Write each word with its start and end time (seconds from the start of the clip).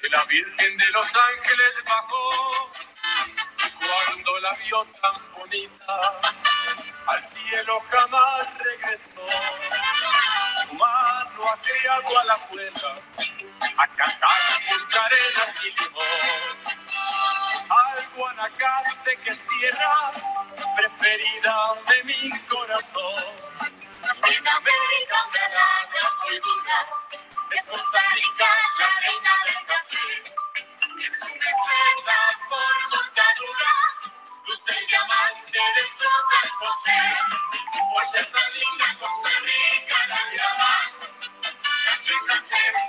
que 0.00 0.08
la 0.08 0.24
Virgen 0.24 0.76
de 0.76 0.90
los 0.92 1.06
Ángeles 1.06 1.82
bajó 1.86 2.72
cuando 3.78 4.40
la 4.40 4.52
vio 4.54 4.84
tan 5.00 5.32
bonita. 5.34 6.20
Al 7.06 7.24
cielo 7.24 7.80
jamás 7.90 8.21
criado 12.50 12.94
a 13.78 13.88
cantar 13.88 14.30
carenas 14.88 15.60
y 15.64 15.70
limón 15.82 16.74
al 17.70 18.08
Guanacaste 18.16 19.16
que 19.24 19.30
es 19.30 19.42
tierra 19.46 20.12
preferida 20.76 21.74
de 21.88 22.04
mi 22.04 22.30
corazón 22.46 23.24
en 24.30 24.48
América 24.48 25.16
de 25.32 25.40
la 25.54 25.82
es 27.52 27.64
Costa 27.66 28.00
Rica, 28.14 28.48
la 28.78 29.00
reina 29.00 29.30
del 29.44 29.66
café. 29.66 30.08
Es 30.98 31.20
una 31.20 31.50
estrella 31.52 32.18
por 32.48 32.74
montadura, 32.90 33.74
luce 34.46 34.78
el 34.78 34.86
diamante 34.86 35.58
de 35.58 35.84
su 35.96 36.08
San 36.30 36.48
José. 36.60 37.00
Por 37.92 38.04
ser 38.06 38.26
tan 38.32 38.52
linda 38.54 38.98
la 42.32 42.81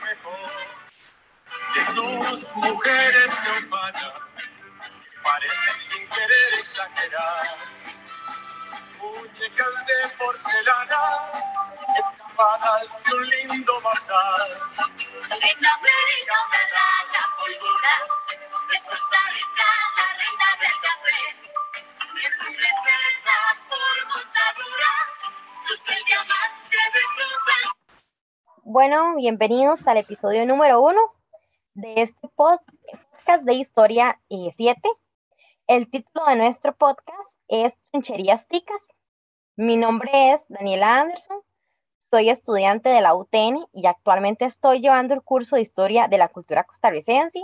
mejor 0.00 0.50
que 1.74 1.84
sus 1.92 2.56
mujeres 2.56 3.30
se 3.30 3.60
que 3.60 4.12
parecen 5.22 5.80
sin 5.90 6.08
querer 6.08 6.54
exagerar, 6.58 7.56
muñecas 8.98 9.86
de 9.86 10.16
porcelana 10.16 11.30
escapadas 11.98 12.88
de 13.04 13.14
un 13.14 13.30
lindo 13.30 13.80
bazar. 13.82 14.50
En 14.80 15.66
América 15.66 16.36
me 16.50 16.62
la 17.12 17.36
polvora 17.36 17.96
es 18.72 18.82
Costa 18.82 19.18
Rica, 19.34 19.68
la 19.96 20.06
reina 20.16 20.48
del 20.60 20.76
café. 20.80 21.22
Es 22.26 22.34
un 22.40 22.56
por 23.68 24.06
montadura, 24.06 24.92
luce 25.68 25.92
el 25.92 26.04
diamante 26.04 26.41
de 26.41 26.41
Bueno, 28.62 29.16
bienvenidos 29.16 29.86
al 29.86 29.98
episodio 29.98 30.46
número 30.46 30.80
uno 30.80 31.00
de 31.74 31.94
este 31.96 32.28
podcast 32.28 33.42
de 33.42 33.54
Historia 33.54 34.20
7. 34.28 34.80
El 35.66 35.90
título 35.90 36.26
de 36.26 36.36
nuestro 36.36 36.74
podcast 36.74 37.36
es 37.48 37.78
Trincherías 37.90 38.48
Ticas. 38.48 38.80
Mi 39.56 39.76
nombre 39.76 40.32
es 40.32 40.40
Daniela 40.48 41.00
Anderson, 41.00 41.38
soy 41.98 42.30
estudiante 42.30 42.88
de 42.88 43.00
la 43.00 43.14
UTN 43.14 43.66
y 43.72 43.86
actualmente 43.86 44.44
estoy 44.44 44.80
llevando 44.80 45.14
el 45.14 45.22
curso 45.22 45.56
de 45.56 45.62
Historia 45.62 46.08
de 46.08 46.18
la 46.18 46.28
Cultura 46.28 46.64
Costarricense 46.64 47.42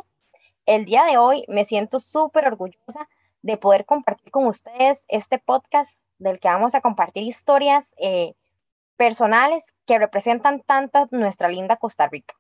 el 0.69 0.85
día 0.85 1.05
de 1.05 1.17
hoy 1.17 1.47
me 1.49 1.65
siento 1.65 1.99
súper 1.99 2.47
orgullosa 2.47 3.09
de 3.41 3.57
poder 3.57 3.87
compartir 3.87 4.31
con 4.31 4.45
ustedes 4.45 5.07
este 5.09 5.39
podcast 5.39 5.91
del 6.19 6.39
que 6.41 6.49
vamos 6.49 6.75
a 6.75 6.83
compartir 6.83 7.23
historias 7.23 7.95
eh, 7.97 8.35
personales 8.99 9.65
que 9.87 9.99
representan 9.99 10.61
tanto 10.61 11.07
nuestra 11.13 11.49
linda 11.49 11.77
Costa 11.77 12.09
Rica. 12.09 12.35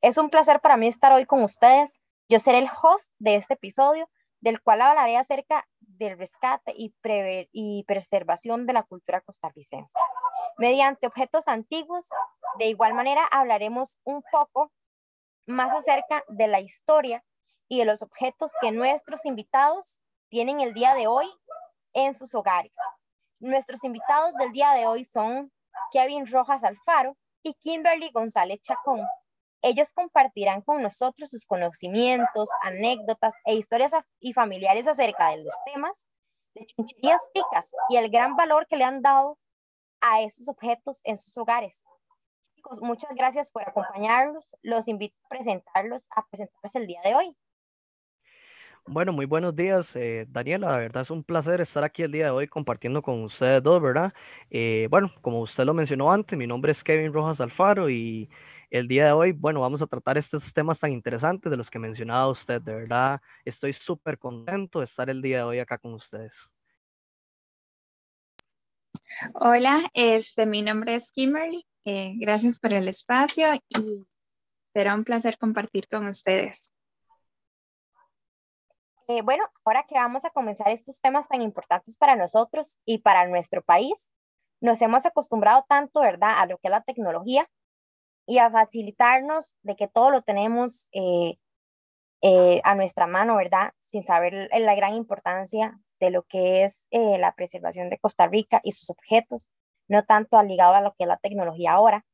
Es 0.00 0.18
un 0.18 0.30
placer 0.30 0.60
para 0.60 0.76
mí 0.76 0.88
estar 0.88 1.12
hoy 1.12 1.26
con 1.26 1.44
ustedes. 1.44 2.00
Yo 2.28 2.40
seré 2.40 2.58
el 2.58 2.70
host 2.82 3.12
de 3.18 3.36
este 3.36 3.54
episodio, 3.54 4.08
del 4.40 4.60
cual 4.60 4.80
hablaré 4.80 5.16
acerca 5.18 5.68
del 5.80 6.18
rescate 6.18 6.74
y, 6.76 7.84
preservación 7.86 8.66
de 8.66 8.72
la 8.72 8.82
cultura 8.82 9.20
costarricense. 9.20 9.92
Mediante 10.56 11.06
objetos 11.06 11.46
antiguos, 11.46 12.08
de 12.58 12.66
igual 12.66 12.94
manera 12.94 13.24
hablaremos 13.30 13.98
un 14.02 14.24
poco 14.32 14.72
más 15.46 15.72
acerca 15.72 16.24
de 16.28 16.48
la 16.48 16.60
historia 16.60 17.22
y 17.68 17.78
de 17.78 17.84
los 17.84 18.00
objetos 18.02 18.52
que 18.60 18.72
nuestros 18.72 19.26
invitados 19.26 20.00
tienen 20.30 20.60
el 20.60 20.72
día 20.72 20.94
de 20.94 21.06
hoy 21.06 21.30
en 21.92 22.14
sus 22.14 22.34
hogares. 22.34 22.72
Nuestros 23.40 23.84
invitados 23.84 24.34
del 24.34 24.52
día 24.52 24.72
de 24.72 24.86
hoy 24.86 25.04
son 25.04 25.52
Kevin 25.92 26.26
Rojas 26.26 26.64
Alfaro 26.64 27.16
y 27.42 27.54
Kimberly 27.54 28.10
González 28.10 28.60
Chacón. 28.62 29.00
Ellos 29.62 29.92
compartirán 29.92 30.62
con 30.62 30.82
nosotros 30.82 31.30
sus 31.30 31.46
conocimientos, 31.46 32.48
anécdotas 32.62 33.34
e 33.44 33.54
historias 33.54 33.92
y 34.18 34.32
familiares 34.32 34.88
acerca 34.88 35.30
de 35.30 35.44
los 35.44 35.54
temas 35.64 36.08
de 36.54 36.66
chuncherías 36.66 37.22
ticas 37.32 37.70
y 37.88 37.96
el 37.96 38.10
gran 38.10 38.36
valor 38.36 38.66
que 38.66 38.76
le 38.76 38.84
han 38.84 39.02
dado 39.02 39.38
a 40.00 40.20
estos 40.22 40.48
objetos 40.48 41.00
en 41.04 41.16
sus 41.16 41.36
hogares. 41.36 41.84
Chicos, 42.56 42.80
muchas 42.82 43.10
gracias 43.14 43.50
por 43.50 43.66
acompañarnos. 43.66 44.54
Los 44.62 44.88
invito 44.88 45.16
a 45.24 45.28
presentarlos, 45.28 46.08
a 46.14 46.26
presentarse 46.26 46.78
el 46.78 46.86
día 46.86 47.00
de 47.02 47.14
hoy. 47.14 47.36
Bueno, 48.86 49.12
muy 49.12 49.26
buenos 49.26 49.54
días, 49.54 49.94
eh, 49.96 50.26
Daniela. 50.28 50.70
La 50.70 50.76
verdad 50.76 51.02
es 51.02 51.10
un 51.10 51.22
placer 51.22 51.60
estar 51.60 51.84
aquí 51.84 52.02
el 52.02 52.10
día 52.10 52.24
de 52.26 52.30
hoy 52.30 52.48
compartiendo 52.48 53.00
con 53.00 53.22
ustedes 53.22 53.62
dos, 53.62 53.80
¿verdad? 53.80 54.12
Eh, 54.50 54.88
bueno, 54.90 55.12
como 55.20 55.40
usted 55.40 55.64
lo 55.64 55.72
mencionó 55.72 56.12
antes, 56.12 56.36
mi 56.36 56.48
nombre 56.48 56.72
es 56.72 56.82
Kevin 56.82 57.12
Rojas 57.12 57.40
Alfaro 57.40 57.88
y 57.88 58.28
el 58.70 58.88
día 58.88 59.06
de 59.06 59.12
hoy, 59.12 59.32
bueno, 59.32 59.60
vamos 59.60 59.82
a 59.82 59.86
tratar 59.86 60.18
estos 60.18 60.52
temas 60.52 60.80
tan 60.80 60.90
interesantes 60.90 61.48
de 61.50 61.56
los 61.56 61.70
que 61.70 61.78
mencionaba 61.78 62.28
usted. 62.28 62.60
De 62.60 62.74
verdad, 62.74 63.20
estoy 63.44 63.72
súper 63.72 64.18
contento 64.18 64.80
de 64.80 64.86
estar 64.86 65.08
el 65.08 65.22
día 65.22 65.38
de 65.38 65.44
hoy 65.44 65.58
acá 65.60 65.78
con 65.78 65.94
ustedes. 65.94 66.50
Hola, 69.34 69.90
este, 69.94 70.44
mi 70.44 70.62
nombre 70.62 70.96
es 70.96 71.12
Kimberly. 71.12 71.64
Eh, 71.84 72.14
gracias 72.16 72.58
por 72.58 72.72
el 72.72 72.88
espacio 72.88 73.54
y 73.68 74.04
será 74.72 74.94
un 74.94 75.04
placer 75.04 75.38
compartir 75.38 75.86
con 75.88 76.06
ustedes. 76.06 76.72
Eh, 79.14 79.20
bueno, 79.22 79.44
ahora 79.64 79.84
que 79.86 79.96
vamos 79.96 80.24
a 80.24 80.30
comenzar 80.30 80.70
estos 80.70 80.98
temas 81.00 81.28
tan 81.28 81.42
importantes 81.42 81.98
para 81.98 82.16
nosotros 82.16 82.78
y 82.86 82.98
para 82.98 83.26
nuestro 83.26 83.62
país, 83.62 84.10
nos 84.62 84.80
hemos 84.80 85.04
acostumbrado 85.04 85.66
tanto, 85.68 86.00
¿verdad?, 86.00 86.38
a 86.38 86.46
lo 86.46 86.56
que 86.58 86.68
es 86.68 86.70
la 86.70 86.82
tecnología 86.82 87.46
y 88.26 88.38
a 88.38 88.50
facilitarnos 88.50 89.54
de 89.62 89.76
que 89.76 89.88
todo 89.88 90.10
lo 90.10 90.22
tenemos 90.22 90.88
eh, 90.92 91.36
eh, 92.22 92.62
a 92.64 92.74
nuestra 92.74 93.06
mano, 93.06 93.36
¿verdad?, 93.36 93.72
sin 93.80 94.02
saber 94.02 94.48
la 94.50 94.74
gran 94.74 94.94
importancia 94.94 95.78
de 96.00 96.10
lo 96.10 96.22
que 96.24 96.64
es 96.64 96.86
la 96.90 97.34
preservación 97.34 97.90
de 97.90 97.98
Costa 97.98 98.26
Rica 98.26 98.60
y 98.64 98.72
sus 98.72 98.90
objetos, 98.90 99.50
no 99.88 100.04
tanto 100.04 100.42
ligado 100.42 100.74
a 100.74 100.80
lo 100.80 100.94
que 100.94 101.04
es 101.04 101.08
la 101.08 101.18
tecnología 101.18 101.72
ahora. 101.72 102.04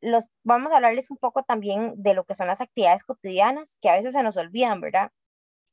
los, 0.00 0.30
vamos 0.44 0.72
a 0.72 0.76
hablarles 0.76 1.10
un 1.10 1.18
poco 1.18 1.42
también 1.42 1.94
de 1.96 2.14
lo 2.14 2.24
que 2.24 2.34
son 2.34 2.46
las 2.46 2.60
actividades 2.62 3.04
cotidianas, 3.04 3.76
que 3.82 3.90
a 3.90 3.96
veces 3.96 4.14
se 4.14 4.22
nos 4.22 4.36
olvidan, 4.38 4.80
¿verdad? 4.80 5.12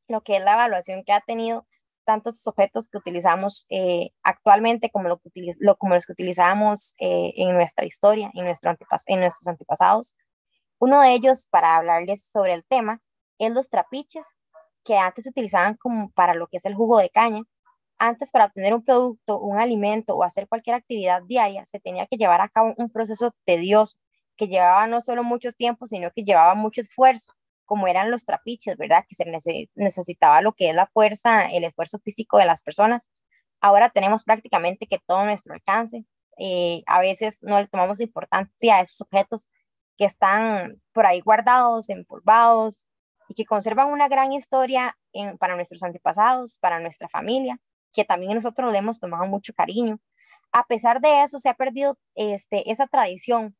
Lo 0.07 0.21
que 0.21 0.37
es 0.37 0.43
la 0.43 0.53
evaluación 0.53 1.03
que 1.03 1.13
ha 1.13 1.21
tenido 1.21 1.65
tantos 2.05 2.45
objetos 2.47 2.87
que 2.87 2.97
utilizamos 2.97 3.65
eh, 3.69 4.11
actualmente 4.23 4.89
como, 4.91 5.09
lo, 5.09 5.21
lo, 5.59 5.75
como 5.77 5.95
los 5.95 6.05
que 6.05 6.13
utilizábamos 6.13 6.95
eh, 6.99 7.33
en 7.35 7.53
nuestra 7.53 7.85
historia, 7.85 8.31
en, 8.33 8.45
nuestro 8.45 8.75
en 9.07 9.19
nuestros 9.19 9.47
antepasados. 9.47 10.15
Uno 10.79 11.01
de 11.01 11.13
ellos, 11.13 11.47
para 11.49 11.77
hablarles 11.77 12.23
sobre 12.31 12.53
el 12.53 12.63
tema, 12.65 13.01
es 13.39 13.51
los 13.51 13.69
trapiches, 13.69 14.25
que 14.83 14.97
antes 14.97 15.23
se 15.23 15.31
utilizaban 15.31 15.75
como 15.77 16.11
para 16.11 16.35
lo 16.35 16.47
que 16.47 16.57
es 16.57 16.65
el 16.65 16.75
jugo 16.75 16.99
de 16.99 17.09
caña. 17.09 17.41
Antes, 17.97 18.31
para 18.31 18.45
obtener 18.45 18.73
un 18.73 18.83
producto, 18.83 19.39
un 19.39 19.57
alimento 19.57 20.15
o 20.15 20.23
hacer 20.23 20.47
cualquier 20.47 20.75
actividad 20.75 21.23
diaria, 21.23 21.65
se 21.65 21.79
tenía 21.79 22.07
que 22.07 22.17
llevar 22.17 22.41
a 22.41 22.49
cabo 22.49 22.73
un 22.77 22.91
proceso 22.91 23.33
tedioso 23.45 23.97
que 24.37 24.47
llevaba 24.47 24.85
no 24.85 25.01
solo 25.01 25.23
mucho 25.23 25.51
tiempo, 25.53 25.87
sino 25.87 26.11
que 26.11 26.23
llevaba 26.23 26.55
mucho 26.55 26.81
esfuerzo 26.81 27.33
como 27.65 27.87
eran 27.87 28.11
los 28.11 28.25
trapiches, 28.25 28.77
¿verdad? 28.77 29.05
Que 29.07 29.15
se 29.15 29.25
necesitaba 29.75 30.41
lo 30.41 30.53
que 30.53 30.69
es 30.69 30.75
la 30.75 30.87
fuerza, 30.87 31.47
el 31.47 31.63
esfuerzo 31.63 31.99
físico 31.99 32.37
de 32.37 32.45
las 32.45 32.61
personas. 32.61 33.09
Ahora 33.61 33.89
tenemos 33.89 34.23
prácticamente 34.23 34.87
que 34.87 34.99
todo 35.05 35.25
nuestro 35.25 35.53
alcance. 35.53 36.05
eh, 36.37 36.83
a 36.87 36.99
veces 36.99 37.39
no 37.41 37.59
le 37.59 37.67
tomamos 37.67 38.01
importancia 38.01 38.77
a 38.77 38.81
esos 38.81 39.01
objetos 39.01 39.47
que 39.97 40.05
están 40.05 40.81
por 40.93 41.05
ahí 41.07 41.21
guardados, 41.21 41.89
empolvados 41.89 42.85
y 43.29 43.35
que 43.35 43.45
conservan 43.45 43.91
una 43.91 44.07
gran 44.07 44.33
historia 44.33 44.97
para 45.39 45.55
nuestros 45.55 45.81
antepasados, 45.83 46.57
para 46.59 46.79
nuestra 46.79 47.07
familia, 47.09 47.57
que 47.93 48.05
también 48.05 48.35
nosotros 48.35 48.71
le 48.71 48.79
hemos 48.79 48.99
tomado 48.99 49.25
mucho 49.27 49.53
cariño. 49.53 49.99
A 50.51 50.65
pesar 50.65 51.01
de 51.01 51.23
eso, 51.23 51.39
se 51.39 51.49
ha 51.49 51.53
perdido 51.53 51.97
este, 52.15 52.69
esa 52.71 52.87
tradición, 52.87 53.55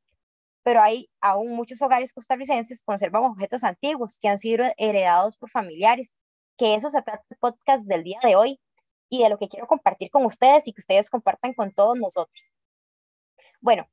pero 0.66 0.82
hay 0.82 1.12
aún 1.22 1.52
muchos 1.56 1.80
hogares 1.84 2.12
costarricenses 2.12 2.84
conservan 2.84 3.24
objetos 3.24 3.64
antiguos 3.64 4.18
que 4.20 4.30
han 4.30 4.40
sido 4.40 4.66
heredados 4.78 5.38
por 5.38 5.52
familiares, 5.52 6.16
que 6.58 6.74
eso 6.74 6.90
se 6.90 7.04
trata 7.04 7.24
el 7.30 7.38
podcast 7.38 7.86
del 7.86 8.04
día 8.04 8.20
de 8.24 8.36
hoy 8.36 8.60
y 9.08 9.22
de 9.22 9.30
lo 9.30 9.38
que 9.38 9.48
quiero 9.48 9.68
compartir 9.68 10.10
con 10.10 10.26
ustedes 10.26 10.68
y 10.68 10.74
que 10.74 10.82
ustedes 10.82 11.12
compartan 11.12 11.54
con 11.54 11.72
todos 11.72 11.96
nosotros. 12.00 12.56
Bueno, 13.62 13.88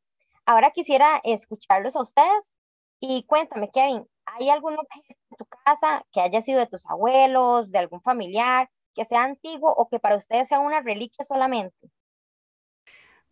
ahora 0.46 0.70
quisiera 0.70 1.20
escucharlos 1.24 1.94
a 1.94 2.00
ustedes 2.02 2.56
y 3.00 3.24
cuéntame, 3.24 3.70
Kevin, 3.70 4.08
¿hay 4.24 4.48
algún 4.48 4.72
objeto 4.72 5.20
en 5.30 5.36
tu 5.36 5.44
casa 5.66 6.06
que 6.10 6.22
haya 6.22 6.40
sido 6.40 6.58
de 6.58 6.68
tus 6.68 6.86
abuelos, 6.88 7.70
de 7.70 7.80
algún 7.80 8.00
familiar, 8.00 8.70
que 8.94 9.04
sea 9.04 9.24
antiguo 9.24 9.70
o 9.74 9.90
que 9.90 10.00
para 10.00 10.16
ustedes 10.16 10.48
sea 10.48 10.60
una 10.60 10.80
reliquia 10.80 11.22
solamente? 11.22 11.90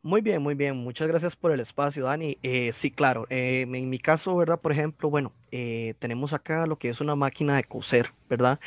Muy 0.03 0.23
bien, 0.23 0.41
muy 0.41 0.55
bien. 0.55 0.79
Muchas 0.79 1.09
gracias 1.09 1.37
por 1.37 1.53
el 1.53 1.61
espacio, 1.61 2.05
Dani. 2.07 2.39
Eh, 2.43 2.73
sí, 2.73 2.91
claro. 2.91 3.27
eh, 3.29 3.67
en 3.71 3.91
mi 3.91 3.99
caso, 3.99 4.35
¿verdad? 4.35 4.59
Por 4.59 4.73
ejemplo, 4.73 5.11
bueno, 5.11 5.35
eh, 5.51 5.93
tenemos 5.99 6.33
acá 6.33 6.67
lo 6.67 6.79
que 6.79 6.89
es 6.89 7.03
una 7.03 7.15
máquina 7.17 7.55
de 7.57 7.65
coser, 7.65 8.11
¿verdad? 8.27 8.59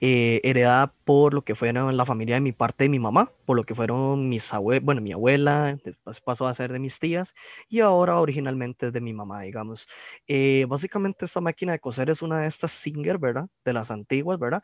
Heredada 0.00 0.92
por 1.04 1.32
lo 1.32 1.42
que 1.42 1.54
fue 1.54 1.72
la 1.72 2.04
familia 2.06 2.34
de 2.36 2.40
mi 2.40 2.50
parte 2.50 2.84
de 2.84 2.88
mi 2.90 2.98
mamá, 2.98 3.30
por 3.44 3.56
lo 3.56 3.62
que 3.62 3.74
fueron 3.76 4.28
mis 4.28 4.52
abuelos, 4.52 4.84
bueno, 4.84 5.00
mi 5.00 5.12
abuela, 5.12 5.78
después 5.84 6.20
pasó 6.20 6.48
a 6.48 6.54
ser 6.54 6.72
de 6.72 6.80
mis 6.80 6.98
tías 6.98 7.34
y 7.68 7.80
ahora 7.80 8.18
originalmente 8.20 8.86
es 8.88 8.92
de 8.92 9.00
mi 9.00 9.12
mamá, 9.12 9.42
digamos. 9.42 9.86
Básicamente 10.68 11.24
esta 11.24 11.40
máquina 11.40 11.70
de 11.72 11.78
coser 11.78 12.10
es 12.10 12.20
una 12.22 12.40
de 12.40 12.48
estas 12.48 12.72
Singer, 12.72 13.18
¿verdad? 13.18 13.46
De 13.64 13.72
las 13.72 13.90
antiguas, 13.92 14.40
¿verdad? 14.40 14.62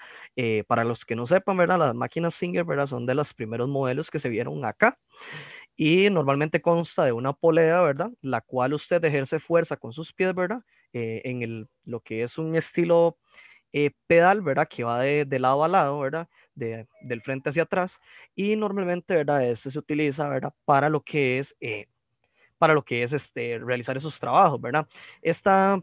Para 0.66 0.82
los 0.84 1.04
que 1.04 1.14
no 1.14 1.24
sepan, 1.26 1.56
¿verdad? 1.56 1.78
Las 1.78 1.94
máquinas 1.94 2.34
Singer, 2.34 2.64
¿verdad? 2.64 2.86
Son 2.86 3.06
de 3.06 3.14
los 3.14 3.32
primeros 3.34 3.68
modelos 3.68 4.10
que 4.10 4.18
se 4.18 4.28
vieron 4.28 4.64
acá 4.64 4.98
y 5.76 6.08
normalmente 6.10 6.62
consta 6.62 7.04
de 7.04 7.12
una 7.12 7.34
polea, 7.34 7.82
¿verdad? 7.82 8.10
La 8.22 8.40
cual 8.40 8.72
usted 8.72 9.04
ejerce 9.04 9.38
fuerza 9.38 9.76
con 9.76 9.92
sus 9.92 10.12
pies, 10.12 10.34
¿verdad? 10.34 10.62
Eh, 10.92 11.20
en 11.24 11.42
el, 11.42 11.68
lo 11.84 12.00
que 12.00 12.22
es 12.22 12.38
un 12.38 12.56
estilo 12.56 13.18
eh, 13.72 13.90
pedal, 14.06 14.40
¿verdad? 14.40 14.68
Que 14.68 14.84
va 14.84 15.00
de, 15.00 15.38
lado 15.38 15.64
a 15.64 15.68
lado, 15.68 15.98
¿verdad? 16.00 16.28
De, 16.54 16.86
del 17.02 17.20
frente 17.20 17.50
hacia 17.50 17.64
atrás. 17.64 18.00
Y 18.34 18.56
normalmente, 18.56 19.14
¿verdad? 19.14 19.46
Este 19.46 19.70
se 19.70 19.78
utiliza, 19.78 20.28
¿verdad? 20.28 20.54
Para 20.64 20.88
lo 20.88 21.02
que 21.02 21.38
es, 21.38 21.54
eh, 21.60 21.86
para 22.58 22.74
lo 22.74 22.82
que 22.82 23.02
es 23.02 23.12
este, 23.12 23.58
realizar 23.58 23.96
esos 23.98 24.18
trabajos, 24.18 24.60
¿verdad? 24.60 24.88
Esta 25.22 25.82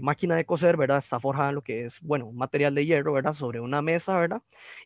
máquina 0.00 0.36
de 0.36 0.44
coser, 0.44 0.76
¿verdad? 0.76 0.98
Está 0.98 1.18
forjada 1.18 1.48
en 1.48 1.56
lo 1.56 1.62
que 1.62 1.84
es, 1.84 2.00
bueno, 2.02 2.26
un 2.26 2.36
material 2.36 2.72
de 2.72 2.86
hierro, 2.86 3.14
¿verdad? 3.14 3.32
Sobre 3.32 3.58
una 3.58 3.82
mesa, 3.82 4.16
¿verdad? 4.16 4.40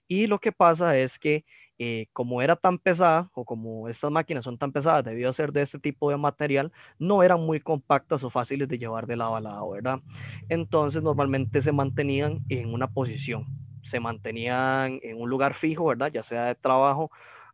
Y 0.08 0.26
lo 0.26 0.38
que 0.38 0.52
pasa 0.52 0.96
es 0.96 1.18
que 1.18 1.44
eh, 1.78 2.06
como 2.12 2.40
era 2.40 2.56
tan 2.56 2.78
pesada 2.78 3.30
o 3.34 3.44
como 3.44 3.88
estas 3.88 4.10
máquinas 4.10 4.44
son 4.44 4.56
tan 4.56 4.72
pesadas 4.72 5.04
debido 5.04 5.28
a 5.28 5.32
ser 5.32 5.52
de 5.52 5.62
este 5.62 5.78
tipo 5.78 6.10
de 6.10 6.16
material, 6.16 6.72
no 6.98 7.22
eran 7.22 7.40
muy 7.40 7.60
compactas 7.60 8.24
o 8.24 8.30
fáciles 8.30 8.68
de 8.68 8.78
llevar 8.78 9.06
de 9.06 9.16
lado 9.16 9.36
a 9.36 9.40
lado, 9.40 9.70
¿verdad? 9.70 10.00
Entonces 10.48 11.02
normalmente 11.02 11.60
se 11.60 11.72
mantenían 11.72 12.40
en 12.48 12.72
una 12.72 12.88
posición, 12.88 13.46
se 13.82 14.00
mantenían 14.00 15.00
en 15.02 15.20
un 15.20 15.28
lugar 15.28 15.54
fijo, 15.54 15.86
¿verdad? 15.86 16.10
Ya 16.12 16.22
sea 16.22 16.46
de 16.46 16.54
trabajo, 16.54 17.10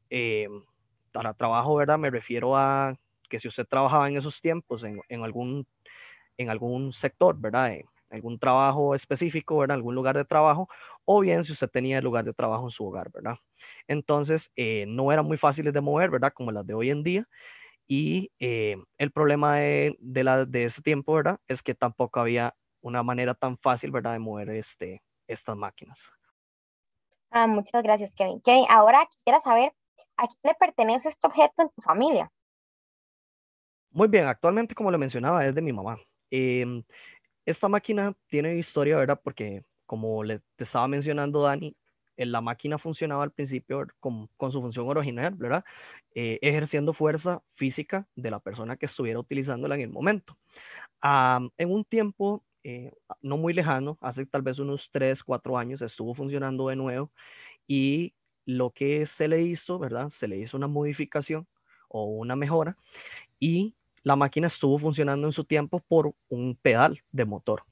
eh, 0.08 0.48
para 1.12 1.34
trabajo, 1.34 1.75
¿verdad? 1.76 1.98
Me 1.98 2.10
refiero 2.10 2.56
a 2.56 2.94
que 3.28 3.38
si 3.38 3.48
usted 3.48 3.66
trabajaba 3.66 4.08
en 4.08 4.16
esos 4.16 4.40
tiempos 4.40 4.84
en, 4.84 5.22
algún, 5.22 5.66
en 6.36 6.50
algún 6.50 6.92
sector, 6.92 7.38
¿verdad? 7.38 7.72
Algún 8.12 8.38
trabajo 8.38 8.94
específico, 8.94 9.59
¿verdad? 9.59 9.76
Algún 9.76 9.94
lugar 9.94 10.17
de 10.17 10.25
trabajo, 10.25 10.69
o 11.05 11.20
bien 11.20 11.44
si 11.44 11.53
usted 11.53 11.69
tenía 11.69 11.99
el 11.99 12.05
lugar 12.05 12.25
de 12.25 12.32
trabajo 12.32 12.64
en 12.64 12.70
su 12.70 12.87
hogar, 12.87 13.11
¿verdad? 13.11 13.37
Entonces, 13.88 14.50
eh, 14.56 14.85
no 14.87 15.11
eran 15.12 15.26
muy 15.26 15.37
fáciles 15.37 15.73
de 15.73 15.81
mover, 15.81 16.11
¿verdad? 16.11 16.32
Como 16.35 16.53
las 16.53 16.67
de 16.67 16.75
hoy 16.75 16.91
en 16.91 17.03
día. 17.03 17.29
Y 17.88 18.31
eh, 18.38 18.76
el 18.99 19.11
problema 19.11 19.56
de, 19.56 19.97
de, 19.99 20.25
la, 20.25 20.44
de 20.44 20.64
ese 20.64 20.82
tiempo, 20.82 21.14
¿verdad? 21.14 21.38
Es 21.49 21.62
que 21.62 21.75
tampoco 21.75 22.20
había 22.20 22.55
una 22.81 23.03
manera 23.03 23.35
tan 23.35 23.59
fácil, 23.59 23.91
¿verdad? 23.91 24.12
De 24.12 24.19
mover 24.19 24.50
este, 24.50 25.03
estas 25.26 25.56
máquinas. 25.56 26.11
Ah, 27.31 27.47
muchas 27.47 27.82
gracias, 27.82 28.14
Kevin. 28.14 28.41
Kevin, 28.43 28.67
ahora 28.69 29.06
quisiera 29.11 29.41
saber, 29.41 29.73
¿a 30.17 30.26
quién 30.26 30.38
le 30.44 30.55
pertenece 30.55 31.09
este 31.09 31.26
objeto 31.26 31.62
en 31.62 31.70
tu 31.70 31.81
familia? 31.81 32.31
Muy 33.91 34.09
bien, 34.09 34.26
actualmente, 34.26 34.75
como 34.75 34.91
le 34.91 34.99
mencionaba, 34.99 35.44
es 35.44 35.55
de 35.55 35.62
mi 35.62 35.73
mamá. 35.73 35.99
Em, 36.31 36.82
esta 37.46 37.68
máquina 37.68 38.14
tiene 38.28 38.56
historia, 38.56 38.96
¿verdad? 38.96 39.20
Porque 39.22 39.64
como 39.86 40.24
le 40.24 40.40
te 40.56 40.64
estaba 40.64 40.88
mencionando 40.88 41.42
Dani, 41.42 41.76
la 42.16 42.40
máquina 42.40 42.78
funcionaba 42.78 43.24
al 43.24 43.32
principio 43.32 43.86
con, 44.00 44.28
su 44.52 44.60
función 44.60 44.88
original, 44.88 45.34
¿verdad? 45.34 45.64
Eh, 46.14 46.38
ejerciendo 46.42 46.92
fuerza 46.92 47.42
física 47.54 48.06
de 48.14 48.30
la 48.30 48.40
persona 48.40 48.76
que 48.76 48.86
estuviera 48.86 49.18
utilizándola 49.18 49.74
en 49.74 49.82
el 49.82 49.90
momento. 49.90 50.36
en 51.02 51.70
un 51.70 51.84
tiempo 51.84 52.44
eh, 52.64 52.92
no 53.22 53.36
muy 53.36 53.52
lejano, 53.52 53.98
hace 54.00 54.24
tal 54.24 54.42
vez 54.42 54.58
unos 54.58 54.90
3, 54.92 55.24
4 55.24 55.58
años, 55.58 55.82
estuvo 55.82 56.14
funcionando 56.14 56.68
de 56.68 56.76
nuevo 56.76 57.10
y 57.66 58.14
lo 58.44 58.70
que 58.70 59.06
se 59.06 59.28
le 59.28 59.42
hizo, 59.42 59.78
¿verdad? 59.78 60.08
Se 60.10 60.28
le 60.28 60.38
hizo 60.38 60.56
una 60.56 60.68
modificación 60.68 61.46
o 61.88 62.04
una 62.06 62.36
mejora 62.36 62.76
y 63.40 63.74
la 64.02 64.16
máquina 64.16 64.46
estuvo 64.46 64.78
funcionando 64.78 65.26
en 65.26 65.32
su 65.32 65.44
tiempo 65.44 65.81
por 65.81 66.14
un 66.28 66.56
pedal 66.60 67.02
de 67.12 67.25
motor. 67.25 67.64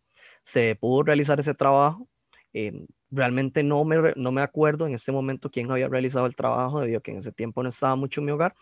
Se 0.45 0.75
pudo 0.77 1.03
realizar 1.03 1.41
ese 1.41 1.55
trabajo. 1.55 2.09
Em, 2.53 2.87
realmente 3.11 3.63
no 3.63 3.85
me, 3.85 4.13
no 4.17 4.33
me 4.33 4.43
acuerdo 4.43 4.87
en 4.87 4.95
este 4.95 5.13
momento 5.13 5.51
quién 5.51 5.71
había 5.71 5.89
realizado 5.89 6.27
el 6.27 6.37
trabajo, 6.37 6.81
debido 6.81 6.99
a 6.99 7.03
que 7.03 7.11
en 7.13 7.19
ese 7.19 7.33
tiempo 7.33 7.63
no 7.63 7.69
estaba 7.69 7.97
mucho 7.97 8.21
en 8.21 8.27
mi 8.27 8.33
hogar, 8.33 8.55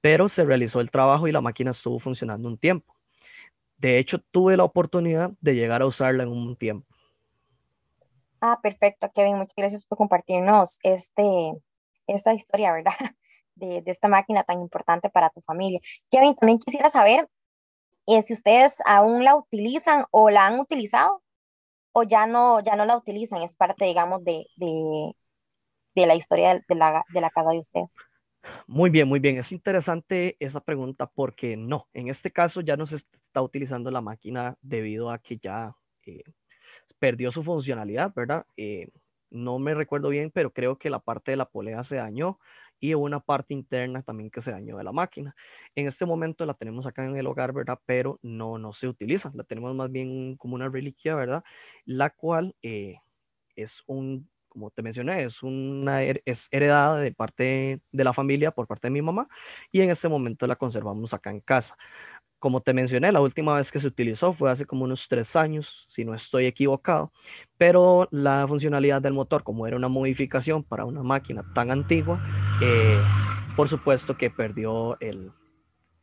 pero 0.00 0.28
se 0.28 0.44
realizó 0.44 0.80
el 0.80 0.90
trabajo 0.90 1.28
y 1.28 1.32
la 1.32 1.40
máquina 1.40 1.70
estuvo 1.70 1.98
funcionando 1.98 2.48
un 2.48 2.58
tiempo. 2.58 2.94
De 3.76 3.98
hecho, 3.98 4.18
tuve 4.18 4.56
la 4.56 4.64
oportunidad 4.64 5.30
de 5.40 5.54
llegar 5.54 5.82
a 5.82 5.86
usarla 5.86 6.24
en 6.24 6.30
un 6.30 6.56
tiempo. 6.56 6.86
Ah, 8.40 8.58
perfecto, 8.60 9.10
Kevin. 9.14 9.36
Muchas 9.36 9.56
gracias 9.56 9.86
por 9.86 9.98
compartirnos 9.98 10.78
este, 10.82 11.22
esta 12.06 12.34
historia, 12.34 12.72
¿verdad? 12.72 12.92
De, 13.58 13.82
esta 13.86 14.08
máquina 14.08 14.44
tan 14.44 14.60
importante 14.60 15.10
para 15.10 15.30
tu 15.30 15.40
familia. 15.40 15.80
Kevin, 16.10 16.34
también 16.36 16.58
quisiera 16.58 16.90
saber 16.90 17.28
eh, 18.06 18.22
si 18.22 18.32
ustedes 18.32 18.76
aún 18.86 19.24
la 19.24 19.36
utilizan 19.36 20.06
o 20.10 20.30
la 20.30 20.46
han 20.46 20.60
utilizado 20.60 21.22
o 21.92 22.02
ya 22.02 22.26
no, 22.26 22.60
ya 22.60 22.76
no 22.76 22.84
la 22.86 22.96
utilizan, 22.96 23.42
es 23.42 23.56
parte, 23.56 23.84
digamos, 23.84 24.24
de, 24.24 24.46
de, 24.56 25.12
de 25.94 26.06
la 26.06 26.14
historia 26.14 26.62
de 26.66 26.74
la, 26.74 27.04
de 27.12 27.20
la 27.20 27.30
casa 27.30 27.50
de 27.50 27.58
ustedes. 27.58 27.90
Muy 28.66 28.90
bien, 28.90 29.08
muy 29.08 29.20
bien. 29.20 29.36
Es 29.36 29.52
interesante 29.52 30.36
esa 30.40 30.60
pregunta 30.60 31.10
porque 31.12 31.56
no, 31.56 31.88
en 31.92 32.08
este 32.08 32.30
caso 32.30 32.60
ya 32.60 32.76
no 32.76 32.86
se 32.86 32.96
está 32.96 33.42
utilizando 33.42 33.90
la 33.90 34.00
máquina 34.00 34.56
debido 34.62 35.10
a 35.10 35.18
que 35.18 35.38
ya 35.38 35.74
eh, 36.06 36.22
perdió 36.98 37.30
su 37.30 37.42
funcionalidad, 37.42 38.12
¿verdad? 38.14 38.46
Eh, 38.56 38.88
no 39.30 39.58
me 39.58 39.74
recuerdo 39.74 40.08
bien, 40.08 40.30
pero 40.30 40.52
creo 40.52 40.78
que 40.78 40.90
la 40.90 41.00
parte 41.00 41.32
de 41.32 41.36
la 41.36 41.48
polea 41.48 41.82
se 41.82 41.96
dañó 41.96 42.38
y 42.80 42.94
una 42.94 43.20
parte 43.20 43.54
interna 43.54 44.02
también 44.02 44.30
que 44.30 44.40
se 44.40 44.52
dañó 44.52 44.76
de 44.76 44.84
la 44.84 44.92
máquina. 44.92 45.34
En 45.74 45.86
este 45.86 46.06
momento 46.06 46.46
la 46.46 46.54
tenemos 46.54 46.86
acá 46.86 47.04
en 47.04 47.16
el 47.16 47.26
hogar, 47.26 47.52
¿verdad? 47.52 47.78
Pero 47.86 48.18
no, 48.22 48.58
no 48.58 48.72
se 48.72 48.88
utiliza, 48.88 49.30
la 49.34 49.44
tenemos 49.44 49.74
más 49.74 49.90
bien 49.90 50.36
como 50.36 50.54
una 50.54 50.68
reliquia, 50.68 51.14
¿verdad? 51.14 51.42
La 51.84 52.10
cual 52.10 52.54
eh, 52.62 52.96
es 53.56 53.82
un, 53.86 54.28
como 54.48 54.70
te 54.70 54.82
mencioné, 54.82 55.24
es 55.24 55.42
una 55.42 56.02
es 56.02 56.48
heredada 56.50 56.98
de 57.00 57.12
parte 57.12 57.80
de 57.90 58.04
la 58.04 58.12
familia 58.12 58.50
por 58.50 58.66
parte 58.66 58.88
de 58.88 58.92
mi 58.92 59.02
mamá 59.02 59.28
y 59.72 59.80
en 59.80 59.90
este 59.90 60.08
momento 60.08 60.46
la 60.46 60.56
conservamos 60.56 61.14
acá 61.14 61.30
en 61.30 61.40
casa 61.40 61.76
como 62.38 62.60
te 62.60 62.72
mencioné, 62.72 63.10
la 63.10 63.20
última 63.20 63.54
vez 63.54 63.72
que 63.72 63.80
se 63.80 63.86
utilizó 63.86 64.32
fue 64.32 64.50
hace 64.50 64.64
como 64.64 64.84
unos 64.84 65.08
tres 65.08 65.34
años, 65.34 65.86
si 65.88 66.04
no 66.04 66.14
estoy 66.14 66.46
equivocado, 66.46 67.12
pero 67.56 68.08
la 68.10 68.46
funcionalidad 68.46 69.02
del 69.02 69.12
motor, 69.12 69.42
como 69.42 69.66
era 69.66 69.76
una 69.76 69.88
modificación 69.88 70.62
para 70.62 70.84
una 70.84 71.02
máquina 71.02 71.44
tan 71.54 71.70
antigua, 71.70 72.22
eh, 72.60 73.00
por 73.54 73.68
supuesto 73.68 74.16
que 74.16 74.30
perdió 74.30 74.98
el, 75.00 75.30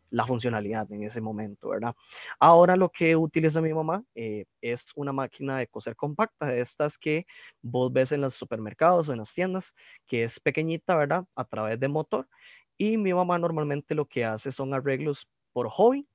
la 0.10 0.26
funcionalidad 0.26 0.90
en 0.94 1.04
ese 1.04 1.20
momento, 1.20 1.70
¿verdad? 1.70 1.94
Ahora 2.40 2.78
lo 2.78 2.90
que 2.90 3.16
utiliza 3.18 3.60
mi 3.60 3.74
mamá 3.74 4.04
eh, 4.16 4.46
es 4.62 4.86
una 4.96 5.12
máquina 5.12 5.58
de 5.58 5.68
coser 5.68 5.96
compacta, 5.96 6.46
de 6.46 6.62
estas 6.62 6.98
que 6.98 7.26
vos 7.62 7.92
ves 7.92 8.14
en 8.14 8.22
los 8.22 8.36
supermercados 8.36 9.10
o 9.10 9.12
en 9.12 9.20
las 9.20 9.34
tiendas, 9.34 9.74
que 10.08 10.24
es 10.24 10.40
pequeñita, 10.40 10.96
¿verdad? 10.96 11.26
A 11.36 11.44
través 11.44 11.78
de 11.80 11.90
motor. 11.90 12.30
Y 12.78 12.98
mi 12.98 13.14
mamá 13.14 13.38
normalmente 13.38 13.94
lo 13.94 14.06
que 14.06 14.24
hace 14.24 14.52
son 14.52 14.74
arreglos 14.74 15.28
por 15.52 15.70
hobby 15.70 16.08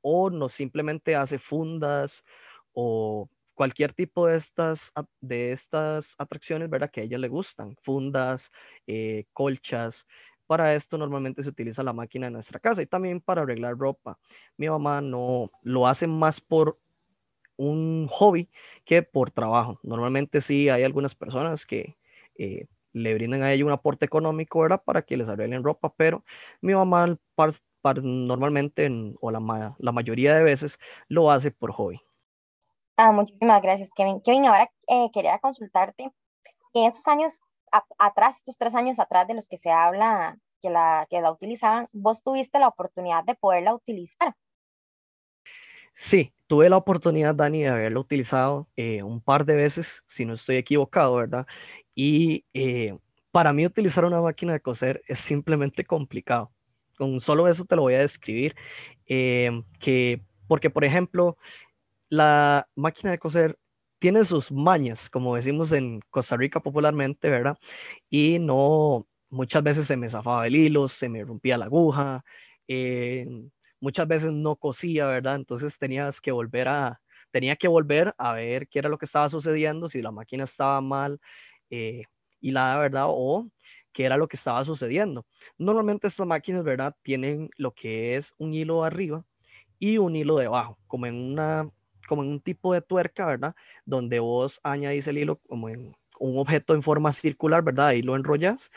o 0.00 0.30
no 0.30 0.48
simplemente 0.48 1.14
hace 1.14 1.38
fundas 1.38 2.24
o 2.72 3.28
cualquier 3.54 3.92
tipo 3.92 4.26
de 4.26 4.36
estas, 4.36 4.92
de 5.20 5.52
estas 5.52 6.14
atracciones, 6.18 6.70
¿verdad? 6.70 6.90
Que 6.90 7.02
a 7.02 7.04
ella 7.04 7.18
le 7.18 7.28
gustan, 7.28 7.76
fundas, 7.82 8.50
eh, 8.86 9.26
colchas, 9.32 10.06
Para 10.46 10.74
esto 10.74 10.98
normalmente 10.98 11.42
se 11.42 11.48
utiliza 11.48 11.82
la 11.82 11.92
máquina 11.92 12.26
en 12.26 12.34
nuestra 12.34 12.60
casa 12.60 12.82
y 12.82 12.86
también 12.86 13.20
para 13.20 13.42
arreglar 13.42 13.78
ropa. 13.78 14.18
Mi 14.56 14.68
mamá 14.68 15.00
no 15.00 15.50
lo 15.62 15.86
hace 15.86 16.06
más 16.06 16.40
por 16.40 16.78
un 17.56 18.08
hobby 18.10 18.50
que 18.84 19.02
por 19.02 19.30
trabajo. 19.30 19.80
Normalmente 19.82 20.40
sí 20.40 20.68
hay 20.68 20.82
algunas 20.84 21.14
personas 21.14 21.66
que 21.66 21.96
eh, 22.38 22.66
le 22.92 23.14
brindan 23.14 23.42
a 23.42 23.52
ella 23.52 23.64
un 23.64 23.72
aporte 23.72 24.04
económico, 24.06 24.60
¿verdad? 24.60 24.82
Para 24.84 25.02
que 25.02 25.16
les 25.16 25.28
arreglen 25.28 25.64
ropa, 25.64 25.94
pero 25.96 26.24
mi 26.60 26.74
mamá 26.74 27.18
normalmente 28.02 28.90
o 29.20 29.30
la, 29.30 29.74
la, 29.78 29.92
mayoría 29.92 30.34
de 30.34 30.42
veces 30.42 30.78
lo 31.08 31.30
hace 31.30 31.50
por 31.50 31.72
hobby. 31.72 32.00
Ah, 32.96 33.12
muchísimas 33.12 33.60
gracias, 33.60 33.90
Kevin. 33.94 34.20
Kevin, 34.20 34.46
ahora 34.46 34.70
eh, 34.88 35.10
quería 35.12 35.38
consultarte, 35.38 36.12
en 36.74 36.84
esos 36.84 37.06
años 37.08 37.40
atrás, 37.98 38.38
estos 38.38 38.56
tres 38.56 38.74
años 38.74 38.98
atrás 38.98 39.26
de 39.26 39.34
los 39.34 39.48
que 39.48 39.58
se 39.58 39.70
habla 39.70 40.36
que 40.60 40.70
la, 40.70 41.06
que 41.10 41.20
la 41.20 41.30
utilizaban, 41.30 41.88
vos 41.92 42.22
tuviste 42.22 42.58
la 42.58 42.68
oportunidad 42.68 43.24
de 43.24 43.34
poderla 43.34 43.74
utilizar. 43.74 44.34
Sí, 45.92 46.32
tuve 46.46 46.68
la 46.68 46.76
oportunidad, 46.76 47.34
Dani, 47.34 47.62
de 47.62 47.68
haberla 47.68 48.00
utilizado 48.00 48.68
eh, 48.76 49.02
un 49.02 49.20
par 49.20 49.44
de 49.44 49.54
veces, 49.54 50.02
si 50.08 50.24
no 50.24 50.34
estoy 50.34 50.56
equivocado, 50.56 51.16
¿verdad? 51.16 51.46
Y 51.94 52.44
eh, 52.54 52.96
para 53.30 53.52
mí 53.52 53.66
utilizar 53.66 54.04
una 54.04 54.20
máquina 54.20 54.54
de 54.54 54.60
coser 54.60 55.02
es 55.06 55.18
simplemente 55.18 55.84
complicado. 55.84 56.50
Con 56.96 57.20
solo 57.20 57.46
eso 57.46 57.64
te 57.64 57.76
lo 57.76 57.82
voy 57.82 57.94
a 57.94 57.98
describir. 57.98 58.56
Eh, 59.06 59.62
que, 59.78 60.22
porque, 60.48 60.70
por 60.70 60.84
ejemplo, 60.84 61.36
la 62.16 62.68
máquina 62.74 63.10
de 63.12 63.18
coser 63.18 63.58
tiene 63.98 64.24
sus 64.24 64.52
mañas, 64.52 65.08
como 65.10 65.36
decimos 65.36 65.72
en 65.72 66.00
Costa 66.10 66.36
Rica 66.36 66.60
popularmente, 66.60 67.30
¿verdad? 67.30 67.56
Y 68.10 68.38
no, 68.38 69.06
muchas 69.30 69.62
veces 69.62 69.86
se 69.86 69.96
me 69.96 70.08
zafaba 70.08 70.46
el 70.46 70.56
hilo, 70.56 70.88
se 70.88 71.08
me 71.08 71.24
rompía 71.24 71.58
la 71.58 71.66
aguja, 71.66 72.24
muchas 73.80 74.08
veces 74.08 74.32
no 74.32 74.56
cosía, 74.56 75.06
¿verdad? 75.06 75.36
Entonces 75.36 75.78
tenías 75.78 76.20
que 76.20 76.32
volver 76.32 76.68
a, 76.68 77.00
tenía 77.30 77.56
que 77.56 77.68
volver 77.68 78.14
a 78.18 78.32
ver 78.34 78.68
qué 78.68 78.78
era 78.80 78.88
lo 78.88 78.98
que 78.98 79.06
estaba 79.06 79.28
sucediendo, 79.28 79.88
si 79.88 80.02
la 80.02 80.10
máquina 80.10 80.44
estaba 80.44 80.80
mal 80.80 81.20
eh, 81.70 82.04
la 82.40 82.76
verdad, 82.78 83.06
o 83.08 83.48
qué 83.92 84.04
era 84.04 84.16
lo 84.16 84.28
que 84.28 84.36
estaba 84.36 84.64
sucediendo. 84.64 85.26
Normalmente 85.58 86.06
estas 86.08 86.26
máquinas, 86.26 86.64
¿verdad? 86.64 86.94
Tienen 87.02 87.50
lo 87.56 87.72
que 87.72 88.16
es 88.16 88.34
un 88.38 88.54
hilo 88.54 88.84
arriba 88.84 89.24
y 89.78 89.98
un 89.98 90.16
hilo 90.16 90.36
debajo, 90.36 90.78
como 90.86 91.06
en 91.06 91.14
una 91.14 91.70
como 92.06 92.22
en 92.22 92.30
un 92.30 92.40
tipo 92.40 92.72
de 92.74 92.80
tuerca, 92.80 93.26
¿verdad? 93.26 93.54
Donde 93.84 94.18
vos 94.20 94.60
añadís 94.62 95.06
el 95.08 95.18
hilo 95.18 95.36
como 95.48 95.66
un 95.66 96.38
objeto 96.38 96.74
en 96.74 96.82
forma 96.82 97.12
circular, 97.12 97.62
¿verdad? 97.62 97.88
Ahí 97.88 98.02
lo 98.02 98.16
enrollas 98.16 98.70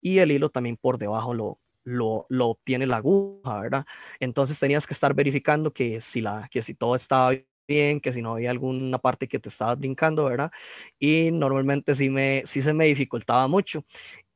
y 0.00 0.18
el 0.18 0.32
hilo 0.32 0.50
también 0.50 0.76
por 0.76 0.98
debajo 0.98 1.34
lo, 1.34 1.58
lo, 1.84 2.26
lo, 2.28 2.48
obtiene 2.48 2.86
la 2.86 2.96
aguja, 2.96 3.60
¿verdad? 3.60 3.86
Entonces 4.20 4.58
tenías 4.58 4.86
que 4.86 4.94
estar 4.94 5.14
verificando 5.14 5.72
que 5.72 6.00
si, 6.00 6.20
la, 6.20 6.48
que 6.50 6.62
si 6.62 6.74
todo 6.74 6.94
estaba 6.94 7.32
bien, 7.66 8.00
que 8.00 8.12
si 8.12 8.22
no 8.22 8.32
había 8.32 8.50
alguna 8.50 8.98
parte 8.98 9.28
que 9.28 9.38
te 9.38 9.48
estabas 9.48 9.78
brincando, 9.78 10.24
¿verdad? 10.24 10.50
Y 10.98 11.30
normalmente 11.30 11.94
sí, 11.94 12.10
me, 12.10 12.42
sí 12.46 12.62
se 12.62 12.72
me 12.72 12.86
dificultaba 12.86 13.46
mucho. 13.46 13.84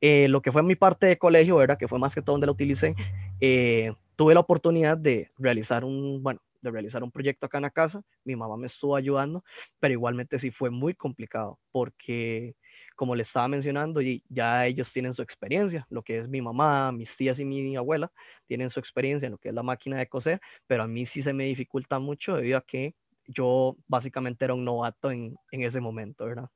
Eh, 0.01 0.27
lo 0.27 0.41
que 0.41 0.51
fue 0.51 0.63
mi 0.63 0.75
parte 0.75 1.07
de 1.07 1.17
colegio, 1.17 1.55
¿verdad? 1.57 1.77
Que 1.77 1.87
fue 1.87 1.99
más 1.99 2.13
que 2.13 2.21
todo 2.21 2.33
donde 2.33 2.47
la 2.47 2.51
utilicé, 2.51 2.95
eh, 3.41 3.93
tuve 4.15 4.33
la 4.33 4.41
oportunidad 4.41 4.97
de 4.97 5.31
realizar 5.37 5.83
un, 5.83 6.21
bueno, 6.21 6.41
de 6.63 6.71
realizar 6.71 7.03
un 7.03 7.11
proyecto 7.11 7.45
acá 7.45 7.57
en 7.57 7.63
la 7.63 7.69
casa. 7.69 8.01
Mi 8.23 8.35
mamá 8.35 8.57
me 8.57 8.67
estuvo 8.67 8.95
ayudando, 8.95 9.43
pero 9.79 9.91
igualmente 9.93 10.39
sí 10.39 10.49
fue 10.49 10.69
muy 10.69 10.95
complicado 10.95 11.59
porque 11.71 12.55
como 12.95 13.15
le 13.15 13.23
estaba 13.23 13.47
mencionando, 13.47 14.01
ya 14.29 14.65
ellos 14.65 14.91
tienen 14.93 15.13
su 15.13 15.21
experiencia, 15.21 15.85
lo 15.89 16.03
que 16.03 16.19
es 16.19 16.27
mi 16.27 16.41
mamá, 16.41 16.91
mis 16.91 17.15
tías 17.17 17.39
y 17.39 17.45
mi 17.45 17.75
abuela 17.75 18.11
tienen 18.45 18.69
su 18.69 18.79
experiencia 18.79 19.25
en 19.25 19.33
lo 19.33 19.37
que 19.37 19.49
es 19.49 19.55
la 19.55 19.63
máquina 19.63 19.97
de 19.97 20.07
coser, 20.07 20.39
pero 20.67 20.83
a 20.83 20.87
mí 20.87 21.05
sí 21.05 21.21
se 21.21 21.33
me 21.33 21.45
dificulta 21.45 21.99
mucho 21.99 22.35
debido 22.35 22.57
a 22.57 22.61
que 22.65 22.95
yo 23.27 23.75
básicamente 23.87 24.45
era 24.45 24.53
un 24.53 24.65
novato 24.65 25.11
en, 25.11 25.35
en 25.51 25.63
ese 25.63 25.81
momento, 25.81 26.25
¿verdad? 26.25 26.49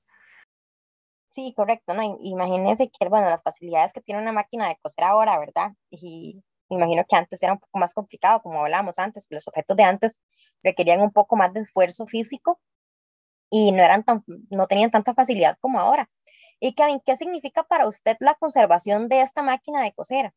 Sí, 1.33 1.53
correcto, 1.55 1.93
¿no? 1.93 2.01
Imagínense 2.21 2.89
que, 2.89 3.09
bueno, 3.09 3.29
las 3.29 3.43
facilidades 3.43 3.93
que 3.93 4.01
tiene 4.01 4.21
una 4.21 4.31
máquina 4.31 4.69
de 4.69 4.77
coser 4.81 5.03
ahora, 5.03 5.37
¿verdad? 5.37 5.73
Y 5.91 6.43
imagino 6.69 7.03
que 7.07 7.15
antes 7.15 7.41
era 7.41 7.53
un 7.53 7.59
poco 7.59 7.77
más 7.79 7.93
complicado, 7.93 8.41
como 8.41 8.62
hablábamos 8.62 9.00
antes, 9.00 9.25
que 9.27 9.36
los 9.36 9.47
objetos 9.47 9.77
de 9.77 9.83
antes 9.83 10.19
requerían 10.63 11.01
un 11.01 11.12
poco 11.12 11.36
más 11.36 11.53
de 11.53 11.62
esfuerzo 11.62 12.05
físico 12.07 12.59
y 13.50 13.71
no 13.71 13.83
eran 13.83 14.03
tan, 14.03 14.24
no 14.50 14.67
tenían 14.67 14.91
tanta 14.91 15.13
facilidad 15.13 15.57
como 15.62 15.79
ahora. 15.79 16.09
Y 16.59 16.74
Kevin, 16.74 17.01
¿qué 17.05 17.15
significa 17.15 17.63
para 17.63 17.88
usted 17.88 18.17
la 18.19 18.36
conservación 18.36 19.07
de 19.07 19.21
esta 19.21 19.41
máquina 19.43 19.83
de 19.83 19.93
coser? 19.93 20.33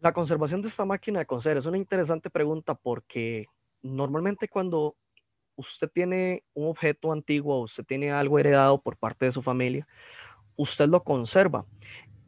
La 0.00 0.12
conservación 0.12 0.62
de 0.62 0.68
esta 0.68 0.84
máquina 0.84 1.18
de 1.18 1.26
coser 1.26 1.56
es 1.56 1.66
una 1.66 1.76
interesante 1.76 2.30
pregunta 2.30 2.74
porque 2.74 3.46
normalmente 3.82 4.48
cuando 4.48 4.96
usted 5.56 5.90
tiene 5.90 6.44
un 6.54 6.68
objeto 6.68 7.12
antiguo, 7.12 7.60
usted 7.60 7.84
tiene 7.84 8.10
algo 8.10 8.38
heredado 8.38 8.80
por 8.80 8.96
parte 8.96 9.26
de 9.26 9.32
su 9.32 9.42
familia, 9.42 9.86
usted 10.56 10.88
lo 10.88 11.02
conserva. 11.02 11.66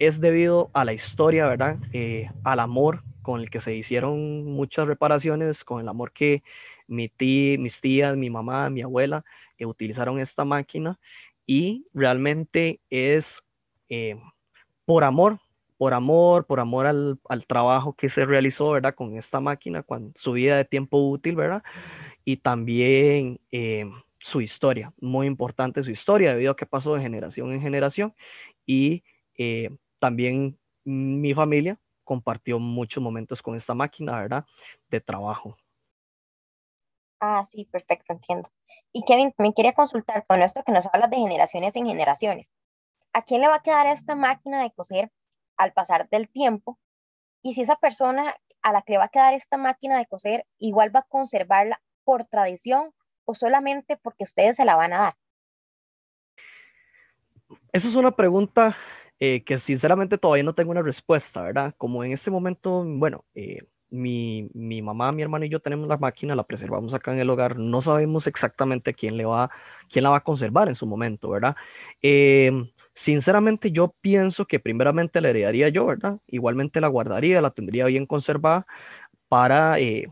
Es 0.03 0.21
debido 0.21 0.69
a 0.75 0.85
la 0.85 0.95
historia, 0.95 1.47
¿verdad? 1.47 1.79
Eh, 1.93 2.29
al 2.43 2.59
amor 2.59 3.05
con 3.23 3.41
el 3.41 3.51
que 3.51 3.61
se 3.61 3.77
hicieron 3.77 4.45
muchas 4.47 4.89
reparaciones, 4.89 5.63
con 5.63 5.81
el 5.81 5.87
amor 5.89 6.11
que 6.11 6.43
mi 6.89 7.09
tía, 7.09 7.57
mis 7.57 7.81
tías, 7.81 8.17
mi 8.17 8.29
mamá, 8.29 8.69
mi 8.69 8.83
abuela 8.83 9.25
eh, 9.59 9.65
utilizaron 9.65 10.19
esta 10.19 10.45
máquina 10.45 10.99
y 11.47 11.87
realmente 11.95 12.81
es 12.91 13.45
eh, 13.91 14.21
por 14.85 15.05
amor, 15.05 15.39
por 15.79 15.95
amor, 15.95 16.47
por 16.47 16.59
amor 16.59 16.87
al, 16.87 17.47
trabajo 17.47 17.93
que 17.93 18.09
se 18.09 18.25
realizó, 18.25 18.73
¿verdad? 18.73 18.97
Con 18.97 19.17
esta 19.17 19.39
máquina, 19.39 19.85
con 19.85 20.13
su 20.17 20.33
vida 20.33 20.57
de 20.57 20.65
tiempo 20.65 20.99
útil, 20.99 21.37
¿verdad? 21.37 21.63
Y 22.25 22.39
también 22.39 23.39
eh, 23.53 23.89
su 24.19 24.41
historia, 24.41 24.93
muy 25.01 25.29
importante 25.29 25.85
su 25.85 25.93
historia, 25.93 26.33
debido 26.33 26.51
a 26.51 26.57
que 26.57 26.67
pasó 26.67 26.97
de 26.97 27.03
generación 27.03 27.53
en 27.53 27.61
generación 27.61 28.15
y 28.67 29.05
eh, 29.39 29.71
también 30.03 30.59
mi 30.83 31.33
familia 31.33 31.79
compartió 32.03 32.59
muchos 32.59 33.01
momentos 33.01 33.41
con 33.41 33.55
esta 33.55 33.73
máquina, 33.73 34.21
¿verdad? 34.21 34.45
De 34.91 35.01
trabajo. 35.01 35.57
Ah, 37.21 37.45
sí, 37.49 37.67
perfecto, 37.67 38.13
entiendo. 38.13 38.51
Y 38.93 39.05
Kevin, 39.05 39.31
también 39.31 39.53
quería 39.53 39.75
consultar 39.75 40.27
con 40.27 40.43
esto 40.43 40.65
que 40.65 40.73
nos 40.73 40.87
habla 40.93 41.07
de 41.07 41.19
generaciones 41.19 41.77
en 41.77 41.87
generaciones. 41.87 42.51
¿A 43.13 43.23
quién 43.23 43.43
le 43.43 43.47
va 43.47 43.57
a 43.57 43.63
quedar 43.63 43.87
esta 43.87 44.17
máquina 44.17 44.65
de 44.65 44.73
coser 44.73 45.13
al 45.57 45.73
pasar 45.73 46.09
del 46.09 46.29
tiempo? 46.29 46.81
Y 47.41 47.55
si 47.55 47.61
esa 47.61 47.77
persona 47.77 48.35
a 48.61 48.73
la 48.73 48.83
que 48.83 48.95
le 48.95 48.99
va 48.99 49.05
a 49.05 49.09
quedar 49.09 49.35
esta 49.35 49.57
máquina 49.57 49.99
de 49.99 50.07
coser 50.07 50.47
igual 50.59 50.95
va 50.95 51.01
a 51.01 51.07
conservarla 51.09 51.81
por 52.03 52.25
tradición 52.25 52.93
o 53.25 53.37
solamente 53.37 53.97
porque 53.97 54.25
ustedes 54.25 54.57
se 54.57 54.65
la 54.65 54.75
van 54.75 54.95
a 54.95 54.99
dar. 54.99 55.15
Esa 57.73 57.87
es 57.87 57.95
una 57.95 58.11
pregunta 58.11 58.77
eh, 59.25 59.45
que 59.45 59.57
sinceramente 59.57 60.19
todavía 60.19 60.43
no 60.43 60.53
tengo 60.53 60.73
una 60.73 60.83
respuesta, 60.83 61.43
¿verdad? 61.43 61.75
Como 61.79 62.03
en 62.03 62.11
este 62.11 62.29
momento, 62.33 62.83
bueno, 62.85 63.25
eh, 63.37 63.61
mi, 63.89 64.51
mi, 64.53 64.83
mamá, 64.83 65.13
mi 65.13 65.23
hermano 65.23 65.45
y 65.45 65.49
yo 65.49 65.61
tenemos 65.61 65.87
la 65.89 65.97
máquina, 65.97 66.35
la 66.35 66.43
preservamos 66.43 66.93
acá 66.93 67.13
en 67.13 67.21
el 67.21 67.31
hogar, 67.31 67.57
no 67.57 67.81
sabemos 67.83 68.27
exactamente 68.27 68.95
quién, 68.95 69.17
le 69.17 69.25
va, 69.25 69.49
quién 69.89 70.03
la 70.03 70.11
va 70.11 70.17
a 70.17 70.25
conservar 70.25 70.69
en 70.69 70.75
su 70.75 70.87
momento, 70.89 71.31
¿verdad? 71.31 71.55
Em, 72.03 72.69
sinceramente 72.95 73.71
yo 73.71 73.95
pienso 74.01 74.45
que 74.47 74.59
primeramente 74.59 75.21
la 75.21 75.31
heredaría 75.31 75.69
yo, 75.69 75.87
¿verdad? 75.87 76.19
Igualmente 76.27 76.81
la 76.81 76.89
guardaría, 76.89 77.41
la 77.41 77.51
tendría 77.51 77.87
bien 77.87 78.07
conservada 78.07 78.67
para, 79.29 79.79
eh, 79.79 80.09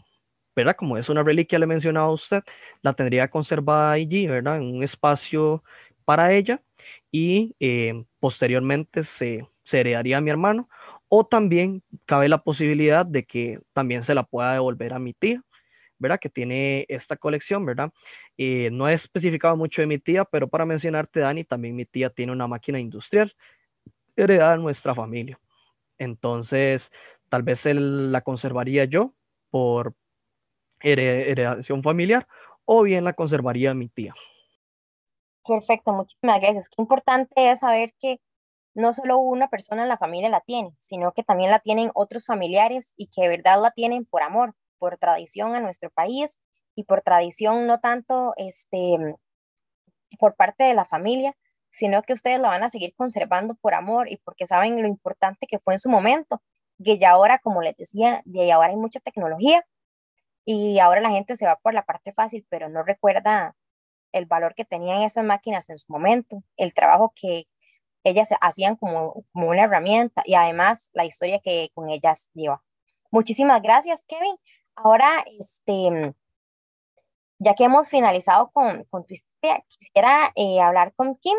¿verdad? 0.57 0.77
Como 0.77 0.97
es 0.99 1.09
una 1.09 1.25
reliquia, 1.25 1.59
le 1.59 1.67
mencionaba 1.67 2.07
a 2.09 2.13
usted, 2.13 2.43
la 2.83 2.93
tendría 2.95 3.29
conservada 3.31 3.93
allí, 3.93 4.29
¿verdad? 4.29 4.59
En 4.59 4.65
un 4.77 4.85
espacio 4.85 5.65
para 6.05 6.33
ella 6.33 6.63
y 7.11 7.55
em, 7.61 8.05
posteriormente 8.19 9.03
se, 9.03 9.47
se 9.65 9.81
heredaría 9.81 10.19
a 10.19 10.21
mi 10.21 10.31
hermano 10.31 10.69
o 11.09 11.27
también 11.27 11.83
cabe 12.07 12.29
la 12.29 12.43
posibilidad 12.43 13.05
de 13.05 13.25
que 13.25 13.61
también 13.73 14.03
se 14.03 14.15
la 14.15 14.23
pueda 14.23 14.53
devolver 14.53 14.93
a 14.93 14.99
mi 14.99 15.13
tía, 15.13 15.43
¿verdad? 15.99 16.21
Que 16.21 16.31
tiene 16.31 16.87
esta 16.89 17.17
colección, 17.17 17.67
¿verdad? 17.67 17.93
Eh, 18.39 18.71
no 18.73 18.89
he 18.89 18.95
especificado 18.95 19.57
mucho 19.57 19.83
de 19.83 19.87
mi 19.87 19.99
tía, 19.99 20.25
pero 20.25 20.49
para 20.49 20.65
mencionarte, 20.65 21.21
Dani, 21.21 21.45
también 21.45 21.77
mi 21.77 21.85
tía 21.85 22.11
tiene 22.11 22.33
una 22.33 22.47
máquina 22.47 22.79
industrial 22.79 23.35
heredada 24.17 24.55
en 24.55 24.63
nuestra 24.63 24.95
familia. 24.95 25.39
Entonces, 25.99 26.93
tal 27.29 27.43
vez 27.43 27.67
él 27.67 28.13
la 28.13 28.23
conservaría 28.23 28.85
yo 28.85 29.15
por 29.51 29.95
heredación 30.81 31.83
familiar 31.83 32.27
o 32.65 32.83
bien 32.83 33.05
la 33.05 33.13
conservaría 33.13 33.75
mi 33.75 33.89
tía. 33.89 34.15
Perfecto, 35.47 35.93
muchísimas 35.93 36.41
gracias. 36.41 36.69
Qué 36.69 36.81
importante 36.83 37.51
es 37.51 37.61
saber 37.61 37.93
que 37.99 38.21
no 38.75 38.93
solo 38.93 39.19
una 39.19 39.49
persona 39.49 39.83
en 39.83 39.89
la 39.89 39.99
familia 39.99 40.29
la 40.31 40.41
tiene, 40.43 40.75
sino 40.79 41.13
que 41.13 41.25
también 41.25 41.51
la 41.51 41.61
tienen 41.61 41.91
otros 41.95 42.27
familiares 42.27 42.95
y 42.97 43.09
que 43.09 43.23
de 43.23 43.29
verdad 43.29 43.61
la 43.63 43.71
tienen 43.73 44.07
por 44.07 44.23
amor, 44.23 44.55
por 44.79 44.99
tradición 44.99 45.55
a 45.55 45.61
nuestro 45.61 45.91
país 45.91 46.39
y 46.77 46.85
por 46.85 47.03
tradición 47.03 47.67
no 47.67 47.81
tanto 47.81 48.35
este, 48.37 48.99
por 50.19 50.35
parte 50.37 50.65
de 50.65 50.75
la 50.75 50.85
familia, 50.85 51.35
sino 51.71 52.03
que 52.03 52.13
ustedes 52.13 52.41
la 52.41 52.49
van 52.49 52.63
a 52.65 52.71
seguir 52.71 52.95
conservando 52.97 53.55
por 53.55 53.75
amor 53.75 54.11
y 54.11 54.17
porque 54.19 54.47
saben 54.47 54.81
lo 54.83 54.89
importante 54.89 55.47
que 55.47 55.59
fue 55.59 55.75
en 55.75 55.79
su 55.81 55.89
momento, 55.89 56.43
que 56.85 56.99
ya 56.99 57.11
ahora, 57.13 57.39
como 57.39 57.63
les 57.63 57.77
decía, 57.77 58.23
de 58.25 58.51
ahora 58.53 58.71
hay 58.71 58.77
mucha 58.77 59.01
tecnología 59.01 59.65
y 60.47 60.79
ahora 60.81 61.01
la 61.01 61.11
gente 61.11 61.37
se 61.37 61.47
va 61.47 61.57
por 61.57 61.75
la 61.75 61.85
parte 61.85 62.13
fácil, 62.13 62.47
pero 62.51 62.69
no 62.69 62.83
recuerda 62.85 63.57
el 64.13 64.27
valor 64.27 64.55
que 64.55 64.65
tenían 64.65 65.03
esas 65.03 65.25
máquinas 65.25 65.69
en 65.71 65.79
su 65.79 65.93
momento, 65.93 66.43
el 66.57 66.75
trabajo 66.75 67.13
que 67.15 67.47
ellas 68.05 68.31
hacían 68.41 68.77
como, 68.77 69.25
como 69.33 69.49
una 69.49 69.65
herramienta 69.65 70.23
y 70.25 70.35
además 70.35 70.91
la 70.93 71.05
historia 71.05 71.41
que 71.41 71.71
con 71.75 71.91
ellas 71.91 72.31
lleva. 72.35 72.63
Muchísimas 73.11 73.61
gracias, 73.63 74.05
Kevin. 74.07 74.37
Ahora, 74.77 75.25
este, 75.39 76.15
ya 77.39 77.55
que 77.55 77.65
hemos 77.65 77.89
finalizado 77.89 78.51
con, 78.53 78.85
con 78.85 79.05
tu 79.05 79.15
historia, 79.15 79.65
quisiera 79.69 80.33
eh, 80.37 80.61
hablar 80.61 80.95
con 80.95 81.15
Kim. 81.17 81.37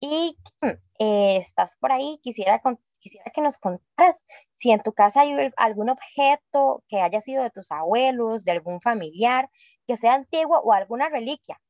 Y 0.00 0.36
Kim, 0.58 0.76
eh, 0.98 1.36
estás 1.36 1.76
por 1.76 1.92
ahí, 1.92 2.18
quisiera, 2.22 2.60
quisiera 2.98 3.30
que 3.32 3.40
nos 3.40 3.58
contaras 3.58 4.24
si 4.52 4.72
en 4.72 4.80
tu 4.80 4.92
casa 4.92 5.20
hay 5.20 5.52
algún 5.56 5.90
objeto 5.90 6.82
que 6.88 7.00
haya 7.00 7.20
sido 7.20 7.42
de 7.44 7.50
tus 7.50 7.70
abuelos, 7.70 8.44
de 8.44 8.52
algún 8.52 8.80
familiar, 8.80 9.48
que 9.86 9.96
sea 9.96 10.14
antiguo 10.14 10.58
o 10.58 10.72
alguna 10.72 11.08
reliquia. 11.08 11.60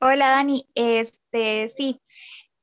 Hola 0.00 0.30
Dani, 0.30 0.66
este 0.74 1.70
sí, 1.70 2.00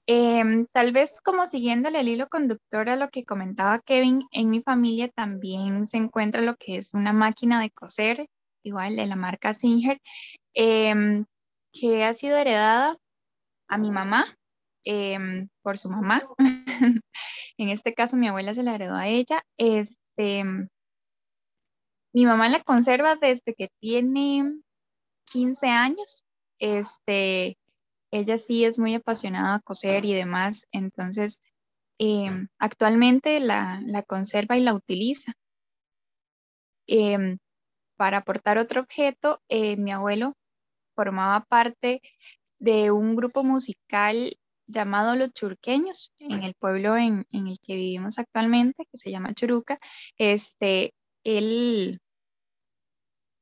em, 0.05 0.65
tal 0.73 0.91
vez 0.91 1.21
como 1.21 1.47
siguiéndole 1.47 2.01
el 2.01 2.09
hilo 2.09 2.27
conductor 2.27 2.89
a 2.89 2.97
lo 2.97 3.09
que 3.09 3.25
comentaba 3.25 3.79
Kevin, 3.79 4.23
en 4.31 4.49
mi 4.49 4.61
familia 4.61 5.07
también 5.09 5.87
se 5.87 5.97
encuentra 5.97 6.41
lo 6.41 6.55
que 6.57 6.77
es 6.77 6.93
una 6.93 7.13
máquina 7.13 7.61
de 7.61 7.71
coser, 7.71 8.27
igual 8.63 8.97
de 8.97 9.05
la 9.07 9.15
marca 9.15 9.53
Singer, 9.53 9.97
em, 10.53 11.25
que 11.73 12.03
ha 12.03 12.13
sido 12.13 12.37
heredada 12.37 12.97
a 13.69 13.77
mi 13.77 13.91
mamá 13.91 14.37
em, 14.85 15.47
por 15.63 15.77
su 15.77 15.89
mamá. 15.89 16.23
en 17.57 17.69
este 17.69 17.93
caso 17.93 18.17
mi 18.17 18.27
abuela 18.27 18.53
se 18.53 18.63
la 18.63 18.75
heredó 18.75 18.95
a 18.95 19.07
ella. 19.07 19.43
Este, 19.57 20.43
mi 22.13 22.25
mamá 22.25 22.49
la 22.49 22.61
conserva 22.63 23.15
desde 23.15 23.53
que 23.55 23.69
tiene 23.79 24.61
15 25.25 25.67
años 25.69 26.25
este, 26.61 27.57
ella 28.11 28.37
sí 28.37 28.65
es 28.65 28.79
muy 28.79 28.93
apasionada 28.93 29.55
a 29.55 29.59
coser 29.61 30.05
y 30.05 30.13
demás, 30.13 30.67
entonces 30.71 31.41
em, 31.97 32.47
actualmente 32.59 33.39
la, 33.39 33.81
conserva 34.07 34.57
y 34.57 34.61
la 34.61 34.73
utiliza. 34.73 35.33
Em, 36.87 37.39
para 37.97 38.17
aportar 38.19 38.57
otro 38.57 38.81
objeto, 38.81 39.41
eh, 39.49 39.75
mi 39.77 39.91
abuelo 39.91 40.35
formaba 40.95 41.45
parte 41.45 42.01
de 42.59 42.91
un 42.91 43.15
grupo 43.15 43.43
musical 43.43 44.37
llamado 44.67 45.15
Los 45.15 45.33
Churqueños, 45.33 46.13
en 46.19 46.43
el 46.43 46.53
pueblo 46.53 46.95
en, 46.97 47.25
en, 47.31 47.47
el 47.47 47.59
que 47.59 47.75
vivimos 47.75 48.19
actualmente, 48.19 48.85
que 48.91 48.97
se 48.97 49.11
llama 49.11 49.33
Churuca. 49.33 49.77
Este, 50.17 50.93
él 51.23 51.99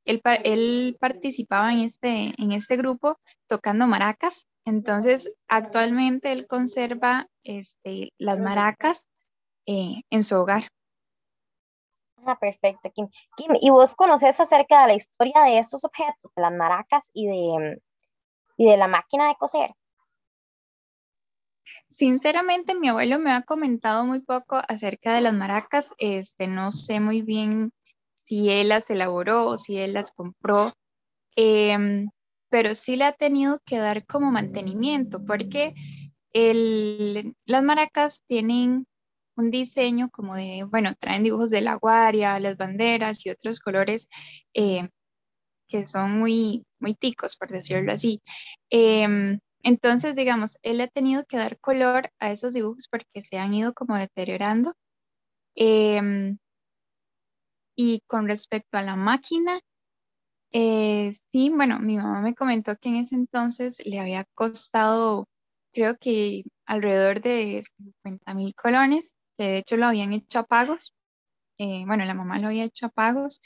él, 0.04 0.96
participaba 1.00 1.72
en 1.72 1.80
este, 1.80 2.34
en 2.38 2.52
este 2.52 2.76
grupo 2.76 3.18
tocando 3.46 3.86
maracas. 3.86 4.46
Entonces, 4.64 5.32
actualmente 5.48 6.32
él 6.32 6.46
conserva 6.46 7.28
este, 7.42 8.12
las 8.18 8.38
maracas 8.38 9.08
eh, 9.66 10.02
en 10.10 10.22
su 10.22 10.36
hogar. 10.36 10.68
Ah, 12.26 12.38
perfecto, 12.38 12.90
Kim. 12.92 13.08
Kim, 13.36 13.52
¿y 13.60 13.70
vos 13.70 13.94
conoces 13.94 14.38
acerca 14.38 14.82
de 14.82 14.88
la 14.88 14.94
historia 14.94 15.42
de 15.42 15.58
estos 15.58 15.84
objetos, 15.84 16.30
de 16.36 16.42
las 16.42 16.52
maracas 16.52 17.04
y 17.14 17.26
de, 17.26 17.80
y 18.58 18.66
de 18.66 18.76
la 18.76 18.88
máquina 18.88 19.28
de 19.28 19.36
coser? 19.36 19.70
Sinceramente, 21.88 22.74
mi 22.74 22.88
abuelo 22.88 23.18
me 23.18 23.32
ha 23.32 23.42
comentado 23.42 24.04
muy 24.04 24.20
poco 24.20 24.60
acerca 24.68 25.14
de 25.14 25.22
las 25.22 25.32
maracas. 25.32 25.94
Este, 25.98 26.46
no 26.46 26.72
sé 26.72 27.00
muy 27.00 27.22
bien 27.22 27.72
si 28.30 28.48
él 28.48 28.68
las 28.68 28.88
elaboró 28.90 29.48
o 29.48 29.58
si 29.58 29.76
él 29.78 29.92
las 29.92 30.12
compró, 30.12 30.72
em, 31.34 32.10
pero 32.48 32.76
sí 32.76 32.94
le 32.94 33.04
ha 33.04 33.12
tenido 33.12 33.58
que 33.66 33.78
dar 33.78 34.06
como 34.06 34.30
mantenimiento, 34.30 35.24
porque 35.26 35.74
las 36.32 37.64
maracas 37.64 38.22
tienen 38.28 38.86
un 39.36 39.50
diseño 39.50 40.10
como 40.10 40.36
de, 40.36 40.62
bueno, 40.62 40.94
traen 41.00 41.24
dibujos 41.24 41.50
de 41.50 41.60
la 41.62 41.74
guaria, 41.74 42.38
las 42.38 42.56
banderas 42.56 43.26
y 43.26 43.30
otros 43.30 43.58
colores 43.58 44.08
eh, 44.54 44.88
que 45.68 45.86
son 45.86 46.20
muy, 46.20 46.64
muy 46.78 46.94
ticos, 46.94 47.36
por 47.36 47.48
decirlo 47.50 47.92
así. 47.92 48.22
Em, 48.70 49.40
entonces, 49.64 50.14
digamos, 50.14 50.56
él 50.62 50.80
ha 50.82 50.86
tenido 50.86 51.24
que 51.26 51.36
dar 51.36 51.58
color 51.58 52.12
a 52.20 52.30
esos 52.30 52.54
dibujos 52.54 52.86
porque 52.88 53.22
se 53.22 53.38
han 53.38 53.54
ido 53.54 53.74
como 53.74 53.96
deteriorando. 53.98 54.74
Em, 55.56 56.38
y 57.80 58.02
con 58.06 58.28
respecto 58.28 58.76
a 58.76 58.82
la 58.82 58.94
máquina, 58.94 59.60
eh, 60.52 61.14
sí, 61.32 61.50
bueno, 61.50 61.78
mi 61.80 61.96
mamá 61.96 62.20
me 62.20 62.34
comentó 62.34 62.76
que 62.76 62.90
en 62.90 62.96
ese 62.96 63.14
entonces 63.14 63.84
le 63.86 64.00
había 64.00 64.26
costado, 64.34 65.28
creo 65.72 65.96
que 65.98 66.44
alrededor 66.66 67.22
de 67.22 67.62
50 67.78 68.34
mil 68.34 68.54
colones, 68.54 69.16
que 69.38 69.44
de 69.44 69.58
hecho 69.58 69.76
lo 69.78 69.86
habían 69.86 70.12
hecho 70.12 70.40
a 70.40 70.44
pagos. 70.44 70.94
Eh, 71.58 71.84
bueno, 71.86 72.04
la 72.04 72.14
mamá 72.14 72.38
lo 72.38 72.48
había 72.48 72.64
hecho 72.64 72.86
a 72.86 72.90
pagos. 72.90 73.40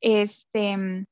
Este, 0.00 1.06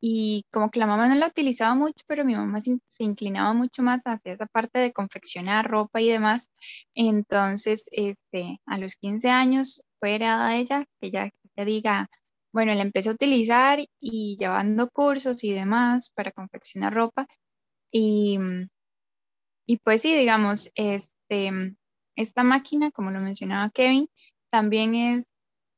y 0.00 0.46
como 0.50 0.70
que 0.70 0.80
la 0.80 0.86
mamá 0.86 1.08
no 1.08 1.14
la 1.14 1.28
utilizaba 1.28 1.74
mucho, 1.74 2.04
pero 2.06 2.24
mi 2.24 2.34
mamá 2.34 2.60
se, 2.60 2.78
inclinaba 3.00 3.52
mucho 3.52 3.82
más 3.82 4.02
hacia 4.04 4.32
esa 4.32 4.46
parte 4.46 4.78
de 4.78 4.92
confeccionar 4.92 5.68
ropa 5.70 6.00
y 6.00 6.08
demás. 6.08 6.50
Entonces, 6.94 7.88
este, 7.92 8.60
a 8.66 8.78
los 8.78 8.96
15 8.96 9.28
años 9.30 9.84
fue 9.98 10.14
heredada 10.14 10.56
ella, 10.56 10.86
que 11.00 11.10
ya 11.10 11.30
diga, 11.64 12.08
bueno, 12.52 12.74
la 12.74 12.82
empecé 12.82 13.10
a 13.10 13.12
utilizar 13.12 13.78
y 14.00 14.36
llevando 14.38 14.90
cursos 14.90 15.44
y 15.44 15.52
demás 15.52 16.10
para 16.14 16.32
confeccionar 16.32 16.92
ropa. 16.92 17.26
Y, 17.92 18.38
y 19.66 19.78
pues 19.78 20.02
sí, 20.02 20.14
digamos, 20.14 20.70
este, 20.74 21.76
esta 22.16 22.42
máquina, 22.42 22.90
como 22.90 23.10
lo 23.10 23.20
mencionaba 23.20 23.70
Kevin, 23.70 24.08
también 24.50 24.94
es, 24.94 25.24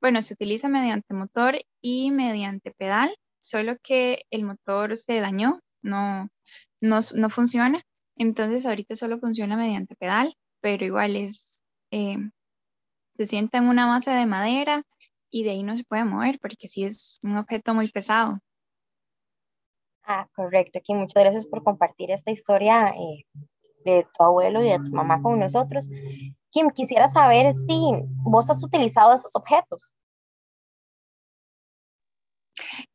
bueno, 0.01 0.23
se 0.23 0.35
utiliza 0.35 0.68
mediante 0.68 1.14
motor 1.14 1.59
y 1.83 2.11
mediante 2.11 2.73
pedal, 2.73 3.14
solo 3.40 3.77
que 3.83 4.25
el 4.31 4.45
motor 4.45 4.97
se 4.97 5.21
dañó, 5.21 5.61
no, 5.83 6.29
no, 6.81 7.01
no 7.14 7.31
funciona. 7.31 7.83
Entonces 8.16 8.66
ahorita 8.66 8.95
solo 8.95 9.18
funciona 9.18 9.57
mediante 9.57 9.95
pedal, 9.97 10.35
pero 10.61 10.85
igual 10.85 11.16
es, 11.16 11.61
eh, 11.90 12.18
se 13.16 13.27
sienta 13.27 13.59
en 13.59 13.68
una 13.68 13.87
masa 13.87 14.16
de 14.16 14.27
madera 14.27 14.85
y 15.33 15.42
de 15.42 15.51
ahí 15.51 15.62
no 15.64 15.77
se 15.77 15.85
puede 15.85 16.05
mover 16.05 16.38
porque 16.40 16.68
sí 16.68 16.85
es 16.85 17.18
un 17.23 17.37
objeto 17.37 17.75
muy 17.75 17.90
pesado. 17.90 18.38
Ah, 20.05 20.29
correcto. 20.35 20.79
Aquí 20.79 20.95
muchas 20.95 21.23
gracias 21.23 21.47
por 21.47 21.64
compartir 21.64 22.11
esta 22.11 22.31
historia 22.31 22.88
eh, 22.90 23.25
de 23.85 24.07
tu 24.16 24.23
abuelo 24.23 24.62
y 24.62 24.68
de 24.68 24.79
tu 24.79 24.90
mamá 24.90 25.23
con 25.23 25.38
nosotros. 25.38 25.88
Kim, 26.51 26.71
quisiera 26.71 27.09
saber 27.09 27.55
si 27.55 27.81
vos 28.23 28.51
has 28.51 28.62
utilizado 28.62 29.14
esos 29.14 29.35
objetos. 29.35 29.95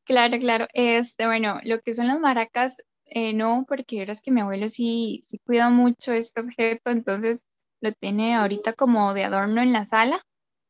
Claro, 0.04 0.38
claro. 0.40 0.68
Este, 0.74 1.26
bueno, 1.26 1.60
lo 1.64 1.80
que 1.82 1.94
son 1.94 2.08
las 2.08 2.20
maracas, 2.20 2.78
eh, 3.06 3.34
no, 3.34 3.66
porque 3.68 4.00
verás 4.00 4.22
que 4.22 4.32
mi 4.32 4.42
abuelo 4.42 4.70
sí, 4.70 5.22
sí 5.24 5.40
cuida 5.40 5.70
mucho 5.70 6.14
este 6.14 6.42
objeto, 6.42 6.92
entonces 6.92 7.46
lo 7.82 7.92
tiene 7.94 8.36
ahorita 8.36 8.74
como 8.74 9.14
de 9.14 9.24
adorno 9.24 9.62
en 9.62 9.74
la 9.74 9.86
sala. 9.86 10.22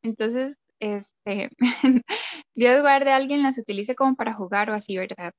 Entonces, 0.02 0.58
este, 0.80 1.50
Dios 2.56 2.82
guarde 2.82 3.12
a 3.12 3.16
alguien 3.18 3.44
las 3.44 3.58
utilice 3.58 3.96
como 3.96 4.16
para 4.16 4.34
jugar 4.34 4.70
o 4.70 4.74
así, 4.74 4.98
¿verdad? 4.98 5.34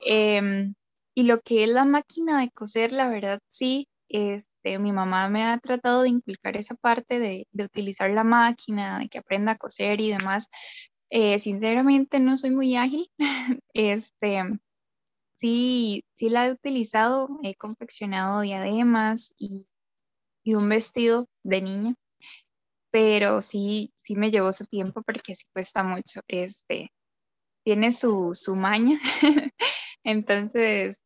Em, 0.00 0.74
y 1.14 1.24
lo 1.24 1.40
que 1.40 1.64
es 1.64 1.70
la 1.70 1.84
máquina 1.84 2.40
de 2.40 2.50
coser, 2.50 2.92
la 2.92 3.08
verdad, 3.08 3.40
sí, 3.50 3.88
este, 4.08 4.78
mi 4.78 4.92
mamá 4.92 5.28
me 5.28 5.44
ha 5.44 5.58
tratado 5.58 6.02
de 6.02 6.10
inculcar 6.10 6.56
esa 6.56 6.74
parte 6.76 7.18
de, 7.18 7.46
utilizar 7.52 8.10
la 8.10 8.24
máquina, 8.24 8.98
de 9.00 9.08
que 9.08 9.18
aprenda 9.18 9.52
a 9.52 9.58
coser 9.58 10.00
y 10.00 10.10
demás. 10.10 10.48
Eh, 11.10 11.38
sinceramente 11.38 12.20
no 12.20 12.36
soy 12.36 12.50
muy 12.50 12.76
ágil. 12.76 13.08
este, 13.74 14.42
sí, 15.36 16.04
sí 16.16 16.30
la 16.30 16.46
he 16.46 16.52
utilizado, 16.52 17.28
he 17.42 17.54
confeccionado 17.56 18.40
diademas 18.42 19.34
y, 19.38 19.68
y 20.44 20.54
un 20.54 20.68
vestido 20.68 21.28
de 21.44 21.62
niña 21.62 21.94
pero 22.94 23.42
sí, 23.42 23.92
sí 23.96 24.14
me 24.14 24.30
llevó 24.30 24.52
su 24.52 24.66
tiempo 24.66 25.02
porque 25.02 25.34
sí 25.34 25.46
cuesta 25.52 25.82
mucho. 25.82 26.20
Este, 26.28 26.92
tiene 27.64 27.90
su, 27.90 28.34
su 28.34 28.54
maña, 28.54 29.00
entonces 30.04 31.00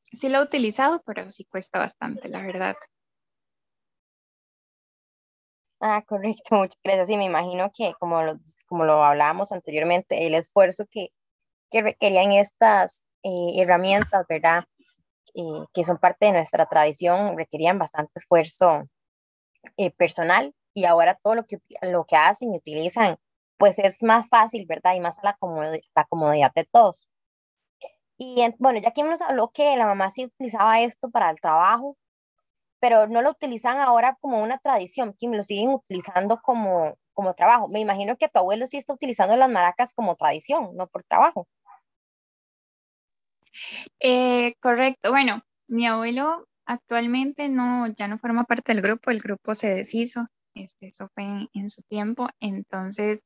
sí 0.00 0.30
lo 0.30 0.38
he 0.38 0.44
utilizado, 0.44 1.02
pero 1.04 1.30
sí 1.30 1.44
cuesta 1.44 1.78
bastante, 1.78 2.30
la 2.30 2.40
verdad. 2.40 2.74
Ah, 5.80 6.02
correcto, 6.06 6.56
muchas 6.56 6.78
gracias. 6.82 7.10
Y 7.10 7.18
me 7.18 7.26
imagino 7.26 7.70
que, 7.76 7.92
como 8.00 8.22
lo, 8.22 8.38
como 8.64 8.86
lo 8.86 9.04
hablábamos 9.04 9.52
anteriormente, 9.52 10.26
el 10.26 10.34
esfuerzo 10.34 10.86
que, 10.90 11.08
que 11.70 11.82
requerían 11.82 12.32
estas 12.32 13.04
eh, 13.24 13.60
herramientas, 13.60 14.24
¿verdad? 14.26 14.64
eh, 15.34 15.66
que 15.74 15.84
son 15.84 15.98
parte 15.98 16.24
de 16.26 16.32
nuestra 16.32 16.64
tradición 16.64 17.36
requerían 17.36 17.78
bastante 17.78 18.12
esfuerzo 18.16 18.88
eh, 19.76 19.90
personal 19.90 20.54
y 20.74 20.84
ahora 20.84 21.18
todo 21.22 21.34
lo 21.34 21.46
que, 21.46 21.58
lo 21.82 22.04
que 22.04 22.16
hacen 22.16 22.54
y 22.54 22.58
utilizan 22.58 23.18
pues 23.60 23.78
es 23.78 24.02
más 24.02 24.26
fácil, 24.28 24.64
¿verdad? 24.66 24.94
Y 24.94 25.00
más 25.00 25.18
a 25.18 25.22
la, 25.22 25.36
comodidad 26.08 26.52
de 26.54 26.64
todos. 26.64 27.06
Y 28.16 28.42
bueno, 28.58 28.80
ya 28.80 28.92
que 28.92 29.02
nos 29.02 29.20
habló 29.22 29.50
que 29.50 29.76
la 29.76 29.86
mamá 29.86 30.08
sí 30.08 30.24
utilizaba 30.26 30.80
esto 30.80 31.10
para 31.10 31.30
el 31.30 31.40
trabajo, 31.40 31.96
pero 32.80 33.06
no 33.06 33.22
lo 33.22 33.30
utilizan 33.30 33.78
ahora 33.78 34.16
como 34.20 34.42
una 34.42 34.58
tradición, 34.58 35.14
que 35.18 35.28
lo 35.28 35.42
siguen 35.42 35.70
utilizando 35.70 36.40
como, 36.42 36.96
como 37.12 37.34
trabajo. 37.34 37.68
Me 37.68 37.80
imagino 37.80 38.16
que 38.16 38.28
tu 38.28 38.38
abuelo 38.38 38.66
sí 38.66 38.78
está 38.78 38.94
utilizando 38.94 39.36
las 39.36 39.50
maracas 39.50 39.94
como 39.94 40.16
tradición, 40.16 40.74
no 40.76 40.86
por 40.88 41.04
trabajo. 41.04 41.46
Eh, 44.00 44.54
correcto. 44.60 45.10
Bueno, 45.10 45.42
mi 45.68 45.86
abuelo 45.86 46.46
actualmente 46.64 47.48
no, 47.48 47.88
ya 47.88 48.08
no 48.08 48.18
forma 48.18 48.44
parte 48.44 48.72
del 48.72 48.82
grupo, 48.82 49.10
el 49.10 49.20
grupo 49.20 49.54
se 49.54 49.74
deshizo, 49.74 50.26
este, 50.54 50.88
eso 50.88 51.08
fue 51.14 51.48
en, 51.52 51.68
su 51.68 51.82
tiempo, 51.82 52.28
entonces 52.40 53.24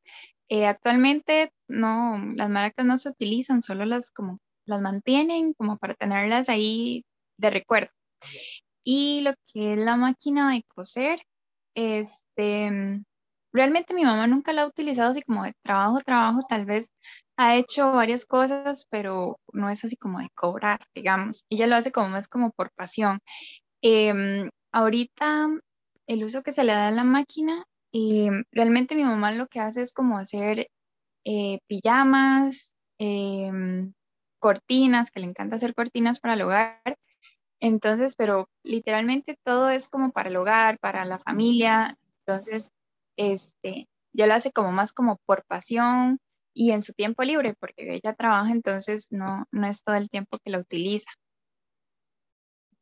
eh, 0.49 0.67
actualmente 0.67 1.53
no, 1.69 2.19
las 2.37 2.51
maracas 2.51 2.87
no 2.87 2.99
se 2.99 3.11
utilizan, 3.11 3.63
solo 3.63 3.85
las 3.85 4.11
como 4.11 4.39
las 4.67 4.81
mantienen 4.81 5.55
como 5.55 5.77
para 5.79 5.95
tenerlas 5.95 6.49
ahí 6.49 7.05
de 7.39 7.51
recuerdo. 7.51 7.91
Y 8.85 9.23
lo 9.23 9.33
que 9.53 9.75
es 9.75 9.79
la 9.79 9.97
máquina 9.97 10.53
de 10.53 10.63
coser, 10.69 11.21
este, 11.75 13.03
realmente 13.53 13.95
mi 13.95 14.05
mamá 14.05 14.27
nunca 14.27 14.53
la 14.53 14.63
ha 14.63 14.67
utilizado 14.67 15.11
así 15.11 15.23
como 15.23 15.45
de 15.45 15.55
trabajo, 15.63 16.01
trabajo, 16.01 16.43
tal 16.49 16.67
vez 16.67 16.93
ha 17.37 17.57
hecho 17.57 17.93
varias 17.93 18.27
cosas, 18.27 18.87
pero 18.91 19.39
no 19.53 19.71
es 19.71 19.85
así 19.85 19.97
como 19.97 20.19
de 20.21 20.29
cobrar, 20.35 20.81
digamos. 20.95 21.47
Ella 21.51 21.67
lo 21.67 21.77
hace 21.77 21.93
como 21.93 22.09
más 22.09 22.29
como 22.29 22.51
por 22.53 22.71
pasión. 22.73 23.21
Em, 23.83 24.51
ahorita 24.73 25.49
el 26.07 26.25
uso 26.25 26.43
que 26.43 26.53
se 26.53 26.65
le 26.65 26.73
da 26.73 26.89
a 26.89 26.91
la 26.91 27.05
máquina, 27.05 27.65
em, 27.93 28.45
realmente 28.53 28.97
mi 28.97 29.05
mamá 29.05 29.33
lo 29.33 29.47
que 29.47 29.61
hace 29.61 29.83
es 29.83 29.93
como 29.93 30.19
hacer 30.19 30.69
eh, 31.25 31.59
pijamas, 31.67 32.75
em, 32.99 33.95
cortinas, 34.39 35.11
que 35.11 35.21
le 35.21 35.27
encanta 35.27 35.57
hacer 35.57 35.75
cortinas 35.75 36.21
para 36.21 36.35
el 36.35 36.43
hogar. 36.43 36.99
Entonces, 37.61 38.17
pero 38.17 38.49
literalmente 38.63 39.37
todo 39.43 39.71
es 39.71 39.89
como 39.89 40.13
para 40.13 40.29
el 40.29 40.37
hogar, 40.37 40.79
para 40.81 41.05
la 41.07 41.19
familia. 41.19 41.99
Entonces, 42.27 42.71
este, 43.17 43.89
ya 44.13 44.27
lo 44.27 44.35
hace 44.35 44.53
como 44.53 44.73
más 44.73 44.93
como 44.93 45.19
por 45.27 45.45
pasión 45.47 46.19
y 46.55 46.73
en 46.73 46.83
su 46.83 46.93
tiempo 46.93 47.23
libre, 47.25 47.55
porque 47.59 47.95
ella 47.95 48.15
trabaja, 48.15 48.51
entonces 48.53 49.09
no, 49.11 49.47
no 49.51 49.67
es 49.67 49.83
todo 49.83 49.97
el 49.97 50.09
tiempo 50.09 50.39
que 50.45 50.51
la 50.51 50.59
utiliza. 50.59 51.11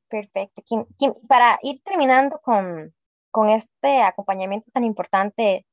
Perfecto. 0.09 0.63
para 1.27 1.59
ir 1.63 1.81
terminando 1.83 2.39
con, 2.43 2.95
con 3.33 3.51
este 3.51 4.03
acompañamiento 4.03 4.71
tan 4.73 4.85
importante 4.85 5.67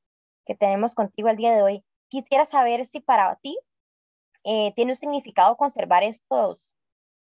que 0.46 0.56
tenemos 0.56 0.94
contigo 0.94 1.28
el 1.28 1.36
día 1.36 1.54
de 1.54 1.62
hoy, 1.62 1.84
quisiera 2.08 2.44
saber 2.44 2.86
si 2.86 3.00
para 3.00 3.36
ti 3.36 3.56
eh, 4.44 4.72
tiene 4.74 4.92
un 4.92 4.96
significado 4.96 5.56
conservar 5.56 6.02
estos, 6.02 6.74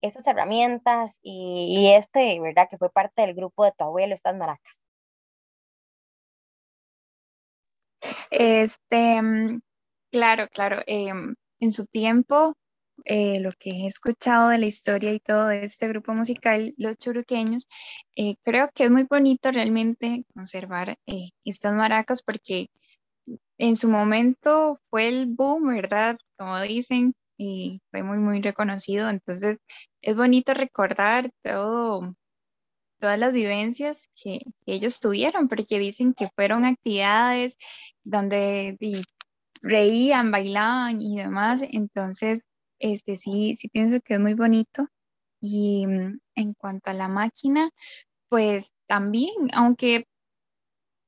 estas 0.02 0.26
herramientas 0.26 1.18
y, 1.22 1.92
este, 1.92 2.40
¿verdad? 2.40 2.68
Que 2.68 2.78
fue 2.78 2.90
parte 2.90 3.22
del 3.22 3.34
grupo 3.34 3.64
de 3.64 3.72
tu 3.72 3.84
abuelo, 3.84 4.14
estas 4.14 4.34
maracas. 4.34 4.82
Este, 8.30 9.22
mm, 9.22 9.60
claro, 10.10 10.48
claro. 10.48 10.82
Em, 10.86 11.34
en 11.60 11.70
su 11.70 11.86
tiempo, 11.86 12.56
eh, 13.04 13.40
lo 13.40 13.50
que 13.58 13.70
he 13.70 13.86
escuchado 13.86 14.48
de 14.48 14.58
la 14.58 14.66
historia 14.66 15.12
y 15.12 15.20
todo 15.20 15.48
de 15.48 15.64
este 15.64 15.88
grupo 15.88 16.14
musical, 16.14 16.74
Los 16.76 16.96
Churuqueños, 16.98 17.66
eh, 18.16 18.36
creo 18.42 18.70
que 18.74 18.84
es 18.84 18.90
muy 18.90 19.04
bonito 19.04 19.50
realmente 19.50 20.24
conservar 20.34 20.98
eh, 21.06 21.30
estas 21.44 21.74
maracas 21.74 22.22
porque 22.22 22.70
en 23.58 23.76
su 23.76 23.88
momento 23.88 24.80
fue 24.90 25.08
el 25.08 25.26
boom, 25.26 25.68
¿verdad? 25.74 26.18
Como 26.36 26.60
dicen, 26.60 27.14
y 27.36 27.80
fue 27.90 28.02
muy, 28.02 28.18
muy 28.18 28.40
reconocido. 28.42 29.08
Entonces, 29.08 29.58
es 30.02 30.16
bonito 30.16 30.54
recordar 30.54 31.30
todo, 31.42 32.14
todas 33.00 33.18
las 33.18 33.32
vivencias 33.32 34.08
que, 34.22 34.40
ellos 34.66 35.00
tuvieron, 35.00 35.48
porque 35.48 35.78
dicen 35.78 36.14
que 36.14 36.28
fueron 36.34 36.64
actividades 36.64 37.56
donde 38.04 38.78
reían, 39.62 40.30
bailaban 40.30 41.00
y 41.02 41.16
demás. 41.18 41.62
Entonces, 41.62 42.46
este, 42.84 43.16
sí, 43.16 43.54
sí 43.54 43.68
pienso 43.68 44.00
que 44.00 44.14
es 44.14 44.20
muy 44.20 44.34
bonito. 44.34 44.88
Y 45.40 45.86
mm, 45.86 46.20
en 46.36 46.54
cuanto 46.54 46.90
a 46.90 46.94
la 46.94 47.08
máquina, 47.08 47.70
pues 48.28 48.72
también, 48.86 49.34
aunque 49.54 50.06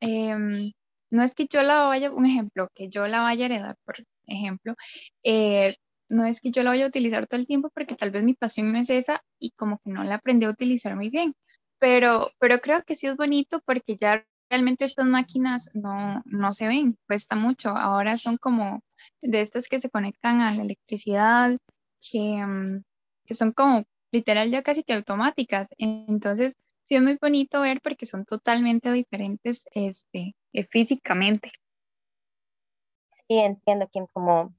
em, 0.01 0.73
no 1.11 1.23
es 1.23 1.35
que 1.35 1.47
yo 1.49 1.63
la 1.63 1.83
vaya, 1.85 2.11
un 2.13 2.27
ejemplo, 2.27 2.69
que 2.75 2.89
yo 2.89 3.07
la 3.09 3.23
vaya 3.23 3.45
a 3.45 3.49
heredar, 3.49 3.77
por 3.85 3.97
ejemplo, 4.27 4.75
eh, 5.25 5.77
no 6.09 6.25
es 6.27 6.41
que 6.41 6.51
yo 6.51 6.63
la 6.63 6.71
vaya 6.71 6.87
a 6.87 6.89
utilizar 6.89 7.27
todo 7.27 7.41
el 7.41 7.47
tiempo 7.47 7.71
porque 7.75 7.97
tal 7.97 8.11
vez 8.11 8.25
mi 8.25 8.35
pasión 8.35 8.73
no 8.73 8.79
es 8.79 8.91
esa 8.91 9.23
y 9.39 9.51
como 9.53 9.79
que 9.81 9.91
no 9.91 10.05
la 10.05 10.17
aprendí 10.17 10.47
a 10.47 10.51
utilizar 10.51 10.97
muy 10.97 11.11
bien, 11.11 11.35
pero, 11.79 12.31
pero 12.39 12.61
creo 12.61 12.83
que 12.85 12.97
sí 12.97 13.07
es 13.09 13.17
bonito 13.17 13.61
porque 13.67 13.97
ya 13.97 14.27
realmente 14.51 14.85
estas 14.85 15.07
máquinas 15.07 15.71
no, 15.75 16.23
no 16.25 16.53
se 16.53 16.69
ven, 16.69 16.97
cuesta 17.07 17.37
mucho, 17.37 17.71
ahora 17.71 18.17
son 18.17 18.37
como 18.37 18.81
de 19.23 19.41
estas 19.41 19.69
que 19.69 19.81
se 19.81 19.91
conectan 19.91 20.41
a 20.41 20.55
la 20.55 20.63
electricidad, 20.63 21.57
que, 22.01 22.45
mm, 22.45 22.83
que 23.27 23.35
son 23.35 23.53
como 23.53 23.85
literal 24.13 24.51
ya 24.51 24.63
casi 24.63 24.83
que 24.83 24.95
automáticas, 24.95 25.69
entonces 25.79 26.55
sí 26.85 26.95
es 26.95 27.03
muy 27.03 27.19
bonito 27.21 27.61
ver 27.61 27.81
porque 27.83 28.07
son 28.07 28.25
totalmente 28.25 28.93
diferentes 28.93 29.67
este, 29.73 30.35
eh, 30.53 30.65
físicamente. 30.65 31.51
Sí, 33.11 33.39
entiendo 33.39 33.89
que 33.93 34.05
como 34.13 34.55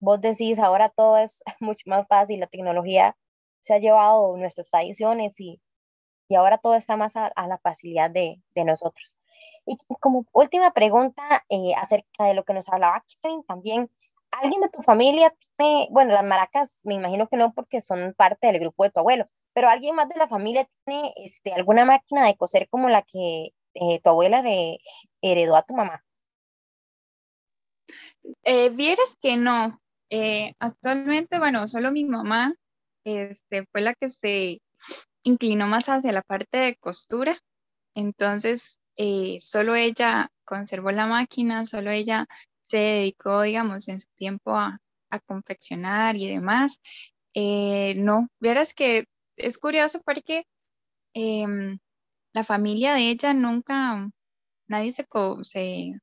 vos 0.00 0.20
decís, 0.20 0.58
ahora 0.58 0.90
todo 0.90 1.18
es 1.18 1.42
mucho 1.60 1.82
más 1.86 2.06
fácil, 2.06 2.40
la 2.40 2.46
tecnología 2.46 3.16
se 3.60 3.74
ha 3.74 3.78
llevado 3.78 4.36
nuestras 4.36 4.70
tradiciones 4.70 5.38
y, 5.40 5.60
y 6.28 6.34
ahora 6.34 6.58
todo 6.58 6.74
está 6.74 6.96
más 6.96 7.16
a, 7.16 7.32
la 7.34 7.58
facilidad 7.58 8.10
de, 8.10 8.40
nosotros. 8.64 9.16
Y 9.66 9.76
como 10.00 10.26
última 10.32 10.72
pregunta 10.72 11.44
eh, 11.48 11.74
acerca 11.76 12.24
de 12.24 12.34
lo 12.34 12.44
que 12.44 12.54
nos 12.54 12.68
hablaba 12.68 13.04
Kevin 13.22 13.42
también, 13.44 13.90
¿alguien 14.30 14.60
de 14.60 14.68
tu 14.68 14.82
familia 14.82 15.34
tiene, 15.56 15.88
bueno, 15.90 16.12
las 16.12 16.24
maracas, 16.24 16.80
me 16.84 16.94
imagino 16.94 17.28
que 17.28 17.36
no 17.36 17.52
porque 17.52 17.80
son 17.80 18.14
parte 18.14 18.46
del 18.46 18.60
grupo 18.60 18.84
de 18.84 18.90
tu 18.90 19.00
abuelo, 19.00 19.26
pero 19.54 19.68
alguien 19.68 19.94
más 19.94 20.08
de 20.08 20.16
la 20.16 20.28
familia 20.28 20.68
tiene 20.84 21.12
este, 21.16 21.52
alguna 21.52 21.84
máquina 21.84 22.26
de 22.26 22.36
coser 22.36 22.68
como 22.68 22.88
la 22.88 23.02
que 23.02 23.52
eh, 23.74 24.00
tu 24.02 24.10
abuela 24.10 24.42
le 24.42 24.78
heredó 25.22 25.56
a 25.56 25.62
tu 25.62 25.74
mamá? 25.74 26.04
Eh, 28.44 28.68
vieras 28.70 29.16
que 29.20 29.36
no. 29.36 29.80
Actualmente, 30.58 31.38
bueno, 31.38 31.68
solo 31.68 31.92
mi 31.92 32.04
mamá 32.04 32.54
este, 33.04 33.66
fue 33.70 33.82
la 33.82 33.94
que 33.94 34.08
se 34.08 34.60
inclinó 35.28 35.66
más 35.66 35.88
hacia 35.88 36.12
la 36.12 36.22
parte 36.22 36.58
de 36.58 36.76
costura. 36.76 37.38
Entonces, 37.94 38.80
solo 39.40 39.74
ella 39.74 40.30
conservó 40.44 40.90
la 40.90 41.06
máquina, 41.06 41.66
solo 41.66 41.90
ella 41.90 42.26
se 42.64 42.78
dedicó, 42.78 43.42
digamos, 43.42 43.88
en 43.88 44.00
su 44.00 44.08
tiempo 44.16 44.56
a, 44.56 44.80
confeccionar 45.26 46.16
y 46.16 46.28
demás. 46.28 46.80
no, 47.34 48.28
vieras 48.40 48.74
que 48.74 49.06
es 49.36 49.58
curioso 49.58 50.00
porque 50.04 50.44
em, 51.14 51.78
la 52.34 52.44
familia 52.44 52.94
de 52.94 53.10
ella 53.10 53.34
nunca, 53.34 54.10
nadie 54.68 54.92
se, 54.92 55.06
se, 55.42 55.94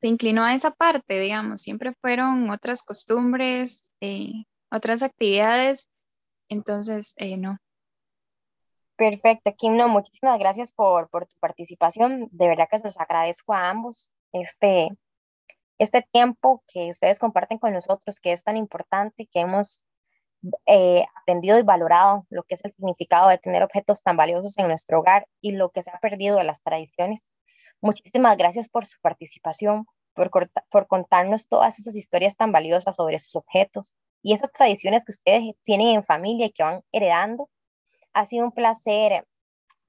se, 0.00 0.08
inclinó 0.08 0.42
a 0.44 0.54
esa 0.54 0.70
parte, 0.70 1.20
digamos, 1.20 1.60
siempre 1.62 1.94
fueron 2.00 2.50
otras 2.50 2.82
costumbres, 2.82 3.92
eh, 4.00 4.44
otras 4.70 5.02
actividades, 5.02 5.88
entonces, 6.48 7.14
eh, 7.16 7.36
no. 7.36 7.58
Perfecto, 8.96 9.54
Kim, 9.54 9.76
no, 9.76 9.88
muchísimas 9.88 10.38
gracias 10.38 10.72
por, 10.72 11.10
por 11.10 11.26
tu 11.26 11.36
participación, 11.38 12.28
de 12.32 12.48
verdad 12.48 12.68
que 12.70 12.78
se 12.78 12.84
los 12.84 12.98
agradezco 12.98 13.52
a 13.52 13.68
ambos 13.68 14.08
este, 14.32 14.88
este 15.78 16.02
tiempo 16.12 16.62
que 16.66 16.90
ustedes 16.90 17.18
comparten 17.18 17.58
con 17.58 17.72
nosotros, 17.72 18.20
que 18.20 18.32
es 18.32 18.42
tan 18.42 18.56
importante, 18.56 19.28
que 19.30 19.40
hemos 19.40 19.84
eh, 20.66 21.04
aprendido 21.20 21.58
y 21.58 21.62
valorado 21.62 22.26
lo 22.30 22.44
que 22.44 22.54
es 22.54 22.64
el 22.64 22.72
significado 22.72 23.28
de 23.28 23.38
tener 23.38 23.62
objetos 23.62 24.02
tan 24.02 24.16
valiosos 24.16 24.56
en 24.58 24.68
nuestro 24.68 25.00
hogar 25.00 25.26
y 25.40 25.52
lo 25.52 25.70
que 25.70 25.82
se 25.82 25.90
ha 25.90 25.98
perdido 25.98 26.38
de 26.38 26.44
las 26.44 26.62
tradiciones. 26.62 27.20
Muchísimas 27.80 28.36
gracias 28.36 28.68
por 28.68 28.86
su 28.86 28.98
participación, 29.00 29.86
por, 30.14 30.30
por 30.70 30.86
contarnos 30.86 31.48
todas 31.48 31.78
esas 31.78 31.96
historias 31.96 32.36
tan 32.36 32.52
valiosas 32.52 32.96
sobre 32.96 33.18
sus 33.18 33.36
objetos 33.36 33.94
y 34.22 34.32
esas 34.32 34.52
tradiciones 34.52 35.04
que 35.04 35.12
ustedes 35.12 35.54
tienen 35.64 35.88
en 35.88 36.02
familia 36.02 36.46
y 36.46 36.52
que 36.52 36.62
van 36.62 36.82
heredando. 36.92 37.50
Ha 38.16 38.24
sido 38.24 38.46
un 38.46 38.52
placer 38.52 39.26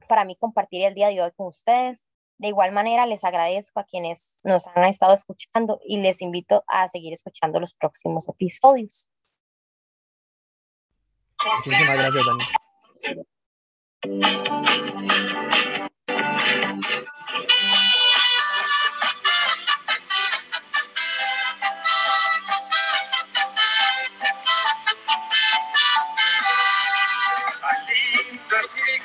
para 0.09 0.25
mí 0.25 0.35
compartir 0.35 0.83
el 0.83 0.93
día 0.93 1.07
de 1.07 1.21
hoy 1.21 1.31
con 1.37 1.47
ustedes. 1.47 2.05
De 2.37 2.49
igual 2.49 2.73
manera, 2.73 3.05
les 3.05 3.23
agradezco 3.23 3.79
a 3.79 3.85
quienes 3.85 4.37
nos 4.43 4.67
han 4.67 4.83
estado 4.83 5.13
escuchando 5.13 5.79
y 5.85 6.01
les 6.01 6.21
invito 6.21 6.65
a 6.67 6.89
seguir 6.89 7.13
escuchando 7.13 7.61
los 7.61 7.73
próximos 7.73 8.27
episodios. 8.27 9.09
Muchísimas 11.65 11.97
gracias, 11.97 12.25
Dani. 14.03 15.76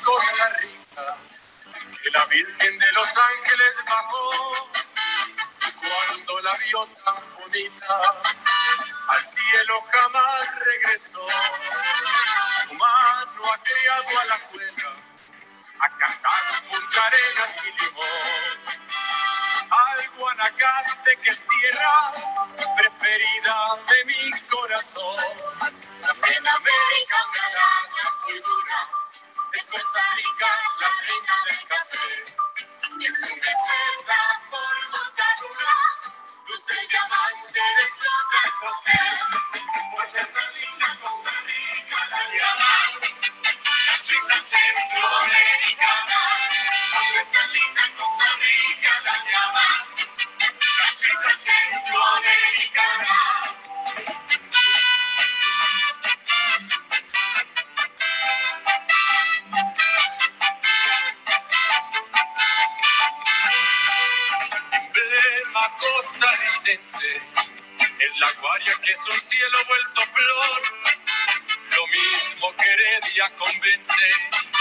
Costa 0.03 0.49
Rica, 0.59 1.17
que 2.01 2.09
la 2.11 2.25
Virgen 2.25 2.77
de 2.77 2.91
los 2.91 3.07
Ángeles 3.07 3.83
bajó 3.85 4.69
cuando 5.81 6.41
la 6.41 6.53
vio 6.57 6.85
tan 7.05 7.15
bonita, 7.39 8.01
al 9.09 9.25
cielo 9.25 9.81
jamás 9.91 10.55
regresó. 10.65 11.25
Su 12.67 12.73
mano 12.75 13.41
ha 13.51 13.57
criado 13.63 14.19
a 14.19 14.25
la 14.25 14.39
cuela, 14.49 14.95
a 15.79 15.89
cantar 15.97 16.63
Punta 16.69 17.05
Arenas 17.05 17.63
y 17.63 17.83
Limón. 17.83 18.83
Al 19.69 20.09
Guanacaste 20.17 21.17
que 21.21 21.29
es 21.29 21.43
tierra 21.45 22.11
preferida 22.77 23.77
de 23.87 24.05
mi 24.05 24.31
corazón. 24.47 25.17
Elena 31.13 31.35
de 31.45 31.52